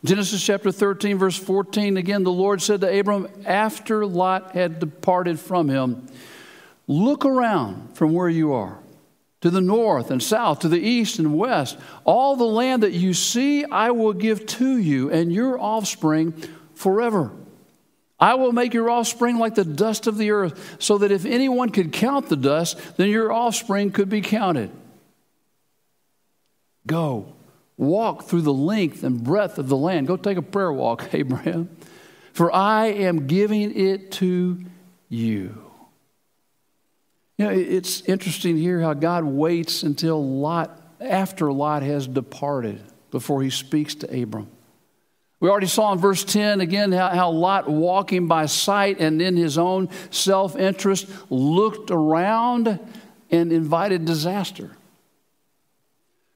Genesis 0.05 0.43
chapter 0.43 0.71
13, 0.71 1.17
verse 1.17 1.37
14, 1.37 1.97
again, 1.97 2.23
the 2.23 2.31
Lord 2.31 2.61
said 2.61 2.81
to 2.81 2.99
Abram 2.99 3.27
after 3.45 4.05
Lot 4.05 4.51
had 4.51 4.79
departed 4.79 5.39
from 5.39 5.67
him, 5.67 6.07
Look 6.87 7.25
around 7.25 7.95
from 7.95 8.13
where 8.13 8.29
you 8.29 8.53
are 8.53 8.77
to 9.41 9.49
the 9.49 9.61
north 9.61 10.11
and 10.11 10.21
south, 10.21 10.59
to 10.59 10.69
the 10.69 10.79
east 10.79 11.17
and 11.17 11.35
west. 11.35 11.77
All 12.03 12.35
the 12.35 12.45
land 12.45 12.83
that 12.83 12.93
you 12.93 13.15
see, 13.15 13.65
I 13.65 13.91
will 13.91 14.13
give 14.13 14.45
to 14.45 14.77
you 14.77 15.11
and 15.11 15.33
your 15.33 15.59
offspring 15.59 16.33
forever. 16.75 17.31
I 18.19 18.35
will 18.35 18.51
make 18.51 18.75
your 18.75 18.89
offspring 18.89 19.39
like 19.39 19.55
the 19.55 19.65
dust 19.65 20.05
of 20.05 20.17
the 20.17 20.31
earth, 20.31 20.77
so 20.79 20.99
that 20.99 21.11
if 21.11 21.25
anyone 21.25 21.69
could 21.69 21.91
count 21.91 22.29
the 22.29 22.35
dust, 22.35 22.79
then 22.97 23.09
your 23.09 23.33
offspring 23.33 23.91
could 23.91 24.09
be 24.09 24.21
counted. 24.21 24.69
Go 26.85 27.34
walk 27.77 28.23
through 28.23 28.41
the 28.41 28.53
length 28.53 29.03
and 29.03 29.23
breadth 29.23 29.57
of 29.57 29.67
the 29.67 29.77
land. 29.77 30.07
Go 30.07 30.17
take 30.17 30.37
a 30.37 30.41
prayer 30.41 30.71
walk, 30.71 31.09
Abraham, 31.13 31.75
for 32.33 32.53
I 32.53 32.87
am 32.87 33.27
giving 33.27 33.77
it 33.77 34.11
to 34.13 34.63
you. 35.09 35.61
You 37.37 37.45
know, 37.45 37.51
it's 37.51 38.01
interesting 38.01 38.55
here 38.57 38.79
how 38.79 38.93
God 38.93 39.25
waits 39.25 39.83
until 39.83 40.23
Lot, 40.23 40.81
after 41.01 41.51
Lot 41.51 41.83
has 41.83 42.07
departed, 42.07 42.81
before 43.11 43.41
he 43.41 43.49
speaks 43.49 43.95
to 43.95 44.21
Abram. 44.21 44.49
We 45.41 45.49
already 45.49 45.67
saw 45.67 45.91
in 45.91 45.99
verse 45.99 46.23
10 46.23 46.61
again 46.61 46.91
how, 46.93 47.09
how 47.09 47.29
Lot, 47.31 47.69
walking 47.69 48.27
by 48.27 48.45
sight 48.45 48.99
and 48.99 49.21
in 49.21 49.35
his 49.35 49.57
own 49.57 49.89
self 50.11 50.55
interest, 50.55 51.07
looked 51.29 51.91
around 51.91 52.79
and 53.29 53.51
invited 53.51 54.05
disaster. 54.05 54.71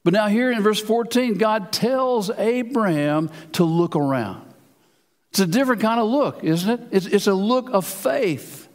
But 0.03 0.13
now, 0.13 0.27
here 0.27 0.51
in 0.51 0.63
verse 0.63 0.79
14, 0.79 1.38
God 1.38 1.71
tells 1.71 2.29
Abraham 2.31 3.29
to 3.53 3.65
look 3.65 3.95
around. 3.95 4.45
It's 5.31 5.39
a 5.39 5.47
different 5.47 5.81
kind 5.81 5.99
of 5.99 6.07
look, 6.07 6.43
isn't 6.43 6.69
it? 6.69 6.88
It's, 6.91 7.05
it's 7.05 7.27
a 7.27 7.33
look 7.33 7.69
of 7.69 7.85
faith. 7.85 8.67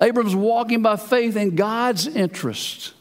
Abram's 0.00 0.36
walking 0.36 0.80
by 0.82 0.96
faith 0.96 1.36
in 1.36 1.56
God's 1.56 2.06
interest. 2.06 2.94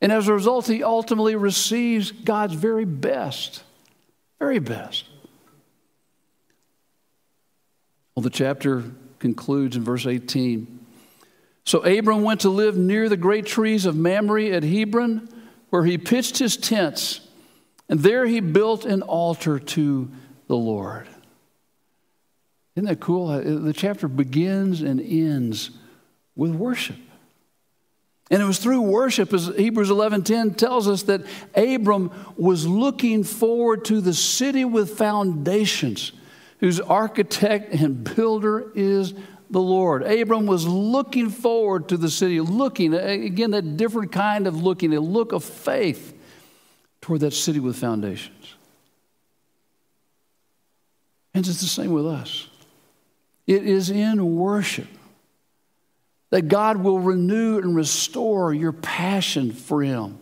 And 0.00 0.12
as 0.12 0.28
a 0.28 0.34
result, 0.34 0.66
he 0.66 0.84
ultimately 0.84 1.34
receives 1.34 2.12
God's 2.12 2.54
very 2.54 2.84
best. 2.84 3.64
Very 4.38 4.58
best. 4.58 5.06
Well, 8.14 8.22
the 8.22 8.30
chapter 8.30 8.84
concludes 9.18 9.76
in 9.76 9.82
verse 9.82 10.06
18. 10.06 10.86
So 11.64 11.84
Abram 11.84 12.22
went 12.22 12.42
to 12.42 12.50
live 12.50 12.76
near 12.76 13.08
the 13.08 13.16
great 13.16 13.46
trees 13.46 13.86
of 13.86 13.96
Mamre 13.96 14.50
at 14.52 14.62
Hebron 14.62 15.28
where 15.70 15.84
he 15.84 15.98
pitched 15.98 16.38
his 16.38 16.56
tents, 16.56 17.20
and 17.88 18.00
there 18.00 18.26
he 18.26 18.40
built 18.40 18.84
an 18.84 19.02
altar 19.02 19.58
to 19.58 20.10
the 20.46 20.56
Lord. 20.56 21.06
Isn't 22.76 22.86
that 22.86 23.00
cool? 23.00 23.28
Uh, 23.28 23.40
the 23.40 23.72
chapter 23.72 24.06
begins 24.06 24.82
and 24.82 25.00
ends 25.00 25.70
with 26.36 26.52
worship. 26.52 26.96
And 28.30 28.42
it 28.42 28.44
was 28.44 28.58
through 28.58 28.82
worship, 28.82 29.32
as 29.32 29.48
Hebrews 29.48 29.90
11:10 29.90 30.54
tells 30.54 30.86
us, 30.86 31.02
that 31.04 31.22
Abram 31.56 32.10
was 32.36 32.66
looking 32.66 33.24
forward 33.24 33.84
to 33.86 34.00
the 34.00 34.12
city 34.12 34.64
with 34.64 34.96
foundations, 34.96 36.12
whose 36.60 36.78
architect 36.78 37.74
and 37.74 38.04
builder 38.04 38.70
is 38.74 39.14
the 39.50 39.60
Lord. 39.60 40.02
Abram 40.02 40.46
was 40.46 40.66
looking 40.66 41.30
forward 41.30 41.88
to 41.88 41.96
the 41.96 42.10
city, 42.10 42.40
looking, 42.40 42.94
again, 42.94 43.52
that 43.52 43.76
different 43.76 44.12
kind 44.12 44.46
of 44.46 44.62
looking, 44.62 44.92
a 44.94 45.00
look 45.00 45.32
of 45.32 45.44
faith 45.44 46.14
toward 47.00 47.20
that 47.20 47.32
city 47.32 47.60
with 47.60 47.76
foundations. 47.76 48.54
And 51.34 51.46
it's 51.46 51.60
the 51.60 51.66
same 51.66 51.92
with 51.92 52.06
us. 52.06 52.48
It 53.46 53.64
is 53.64 53.90
in 53.90 54.36
worship 54.36 54.88
that 56.30 56.48
God 56.48 56.78
will 56.78 56.98
renew 56.98 57.58
and 57.58 57.74
restore 57.74 58.52
your 58.52 58.72
passion 58.72 59.52
for 59.52 59.82
Him. 59.82 60.18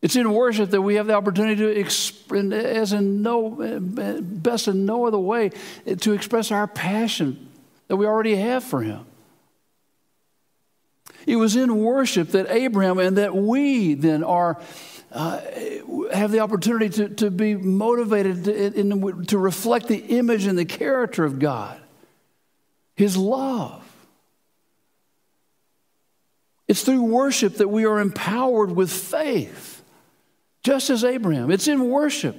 It's 0.00 0.16
in 0.16 0.32
worship 0.32 0.70
that 0.70 0.82
we 0.82 0.96
have 0.96 1.06
the 1.06 1.14
opportunity 1.14 1.56
to, 1.56 1.68
express, 1.68 2.52
as 2.52 2.92
in 2.92 3.22
no, 3.22 3.60
eh, 3.60 4.18
best 4.20 4.68
in 4.68 4.86
no 4.86 5.06
other 5.06 5.18
way, 5.18 5.50
eh, 5.86 5.96
to 5.96 6.12
express 6.12 6.50
our 6.50 6.66
passion 6.66 7.47
that 7.88 7.96
we 7.96 8.06
already 8.06 8.36
have 8.36 8.62
for 8.62 8.82
him. 8.82 9.04
It 11.26 11.36
was 11.36 11.56
in 11.56 11.76
worship 11.76 12.30
that 12.30 12.50
Abraham 12.50 12.98
and 12.98 13.18
that 13.18 13.34
we 13.34 13.94
then 13.94 14.22
are. 14.24 14.60
Uh, 15.10 15.40
have 16.12 16.30
the 16.30 16.40
opportunity 16.40 16.90
to, 16.90 17.08
to 17.08 17.30
be 17.30 17.54
motivated 17.54 18.44
to, 18.44 18.78
in, 18.78 19.24
to 19.24 19.38
reflect 19.38 19.88
the 19.88 19.96
image 19.96 20.44
and 20.44 20.58
the 20.58 20.66
character 20.66 21.24
of 21.24 21.38
God, 21.38 21.80
His 22.94 23.16
love. 23.16 23.82
It's 26.68 26.82
through 26.82 27.02
worship 27.04 27.54
that 27.54 27.68
we 27.68 27.86
are 27.86 27.98
empowered 27.98 28.70
with 28.70 28.92
faith, 28.92 29.82
just 30.62 30.90
as 30.90 31.02
Abraham. 31.02 31.50
It's 31.50 31.68
in 31.68 31.88
worship 31.88 32.36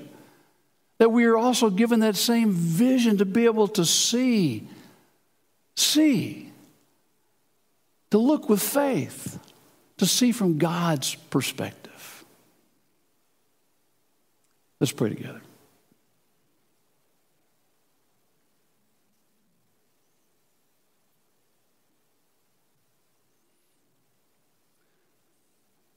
that 1.00 1.10
we 1.12 1.26
are 1.26 1.38
also 1.38 1.72
given 1.72 2.02
that 2.02 2.16
same 2.16 2.52
vision 2.52 3.18
to 3.18 3.26
be 3.26 3.46
able 3.46 3.68
to 3.70 3.84
see, 3.84 4.68
see, 5.80 6.52
to 8.12 8.18
look 8.18 8.50
with 8.50 8.62
faith, 8.62 9.39
to 9.98 10.06
see 10.06 10.32
from 10.32 10.58
God's 10.58 11.15
perspective. 11.15 12.24
Let's 14.80 14.92
pray 14.92 15.10
together. 15.10 15.42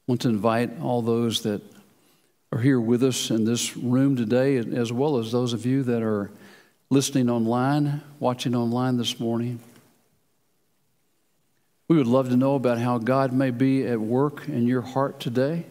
I 0.02 0.12
want 0.12 0.22
to 0.22 0.28
invite 0.28 0.80
all 0.80 1.00
those 1.00 1.42
that 1.42 1.62
are 2.50 2.58
here 2.58 2.80
with 2.80 3.02
us 3.02 3.30
in 3.30 3.44
this 3.44 3.76
room 3.76 4.16
today, 4.16 4.56
as 4.56 4.92
well 4.92 5.16
as 5.16 5.32
those 5.32 5.52
of 5.52 5.64
you 5.64 5.84
that 5.84 6.02
are 6.02 6.30
listening 6.90 7.30
online, 7.30 8.02
watching 8.20 8.54
online 8.54 8.98
this 8.98 9.18
morning. 9.18 9.60
We 11.92 11.98
would 11.98 12.06
love 12.06 12.30
to 12.30 12.38
know 12.38 12.54
about 12.54 12.78
how 12.78 12.96
God 12.96 13.34
may 13.34 13.50
be 13.50 13.86
at 13.86 14.00
work 14.00 14.48
in 14.48 14.66
your 14.66 14.80
heart 14.80 15.20
today. 15.20 15.66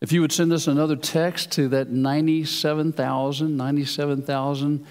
If 0.00 0.12
you 0.12 0.20
would 0.20 0.30
send 0.30 0.52
us 0.52 0.68
another 0.68 0.94
text 0.94 1.50
to 1.54 1.66
that 1.70 1.90
97,000, 1.90 3.56
97,000, 3.56 4.86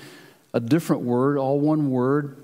a 0.54 0.60
different 0.60 1.04
word, 1.04 1.38
all 1.38 1.58
one 1.58 1.90
word, 1.90 2.36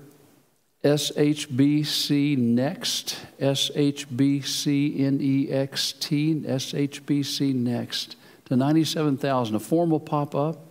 SHBC 0.82 2.38
Next, 2.38 3.20
SHBC 3.38 4.98
N-E-X-T, 4.98 6.34
SHBC 6.34 7.54
Next 7.54 8.16
to 8.46 8.56
97,000. 8.56 9.54
A 9.54 9.60
form 9.60 9.90
will 9.90 10.00
pop 10.00 10.34
up, 10.34 10.64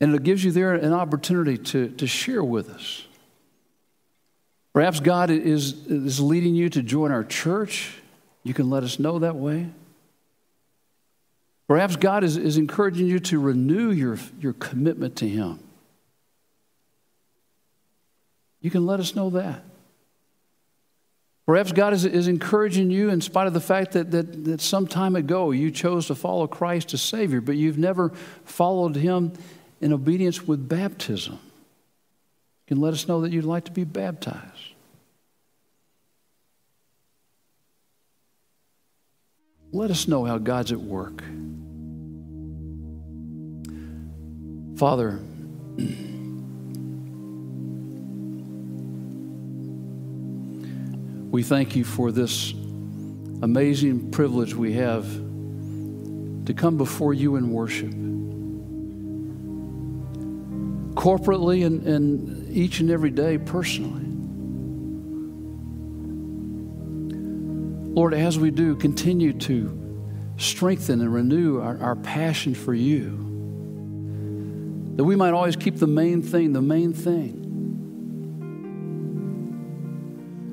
and 0.00 0.14
it 0.14 0.22
gives 0.22 0.44
you 0.44 0.52
there 0.52 0.72
an 0.72 0.92
opportunity 0.92 1.58
to, 1.58 1.88
to 1.88 2.06
share 2.06 2.44
with 2.44 2.70
us. 2.70 3.08
Perhaps 4.74 5.00
God 5.00 5.30
is, 5.30 5.86
is 5.86 6.20
leading 6.20 6.56
you 6.56 6.68
to 6.68 6.82
join 6.82 7.12
our 7.12 7.24
church. 7.24 7.94
You 8.42 8.52
can 8.52 8.68
let 8.68 8.82
us 8.82 8.98
know 8.98 9.20
that 9.20 9.36
way. 9.36 9.68
Perhaps 11.68 11.96
God 11.96 12.24
is, 12.24 12.36
is 12.36 12.58
encouraging 12.58 13.06
you 13.06 13.20
to 13.20 13.38
renew 13.38 13.90
your, 13.90 14.18
your 14.40 14.52
commitment 14.52 15.16
to 15.16 15.28
Him. 15.28 15.60
You 18.60 18.70
can 18.70 18.84
let 18.84 18.98
us 18.98 19.14
know 19.14 19.30
that. 19.30 19.62
Perhaps 21.46 21.72
God 21.72 21.92
is, 21.92 22.04
is 22.04 22.26
encouraging 22.26 22.90
you 22.90 23.10
in 23.10 23.20
spite 23.20 23.46
of 23.46 23.54
the 23.54 23.60
fact 23.60 23.92
that, 23.92 24.10
that, 24.10 24.44
that 24.44 24.60
some 24.60 24.86
time 24.86 25.14
ago 25.14 25.52
you 25.52 25.70
chose 25.70 26.08
to 26.08 26.14
follow 26.14 26.46
Christ 26.46 26.92
as 26.94 27.02
Savior, 27.02 27.40
but 27.40 27.56
you've 27.56 27.78
never 27.78 28.10
followed 28.44 28.96
Him 28.96 29.32
in 29.80 29.92
obedience 29.92 30.46
with 30.46 30.68
baptism. 30.68 31.38
You 32.66 32.76
can 32.76 32.80
let 32.80 32.94
us 32.94 33.06
know 33.06 33.20
that 33.22 33.32
you'd 33.32 33.44
like 33.44 33.64
to 33.64 33.72
be 33.72 33.84
baptized. 33.84 34.72
Let 39.72 39.90
us 39.90 40.06
know 40.06 40.24
how 40.24 40.38
God's 40.38 40.72
at 40.72 40.80
work. 40.80 41.22
Father, 44.76 45.20
We 51.34 51.42
thank 51.42 51.74
you 51.74 51.82
for 51.82 52.12
this 52.12 52.52
amazing 53.42 54.12
privilege 54.12 54.54
we 54.54 54.74
have 54.74 55.04
to 56.46 56.54
come 56.56 56.76
before 56.76 57.12
you 57.12 57.34
in 57.34 57.50
worship. 57.50 57.90
Corporately 60.94 61.66
and, 61.66 61.84
and 61.88 62.43
each 62.54 62.80
and 62.80 62.90
every 62.90 63.10
day 63.10 63.36
personally. 63.36 64.04
Lord, 67.94 68.14
as 68.14 68.38
we 68.38 68.50
do, 68.50 68.76
continue 68.76 69.32
to 69.32 69.80
strengthen 70.36 71.00
and 71.00 71.12
renew 71.12 71.60
our, 71.60 71.78
our 71.80 71.96
passion 71.96 72.54
for 72.54 72.74
you. 72.74 73.20
That 74.96 75.04
we 75.04 75.16
might 75.16 75.32
always 75.32 75.56
keep 75.56 75.76
the 75.76 75.86
main 75.86 76.22
thing 76.22 76.52
the 76.52 76.62
main 76.62 76.92
thing. 76.92 77.40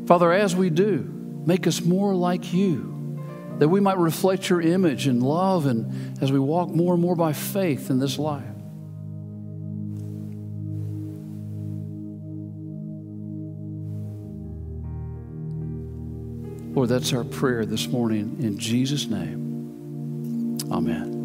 Father, 0.07 0.31
as 0.31 0.55
we 0.55 0.69
do, 0.69 0.99
make 1.45 1.67
us 1.67 1.81
more 1.81 2.13
like 2.13 2.53
you, 2.53 3.19
that 3.59 3.69
we 3.69 3.79
might 3.79 3.97
reflect 3.97 4.49
your 4.49 4.61
image 4.61 5.07
and 5.07 5.23
love, 5.23 5.65
and 5.67 6.21
as 6.21 6.31
we 6.31 6.39
walk 6.39 6.69
more 6.69 6.93
and 6.93 7.01
more 7.01 7.15
by 7.15 7.33
faith 7.33 7.89
in 7.89 7.99
this 7.99 8.19
life. 8.19 8.50
Lord, 16.81 16.89
that's 16.89 17.13
our 17.13 17.23
prayer 17.23 17.63
this 17.63 17.87
morning 17.89 18.37
in 18.41 18.57
Jesus' 18.57 19.05
name. 19.05 20.57
Amen. 20.71 21.20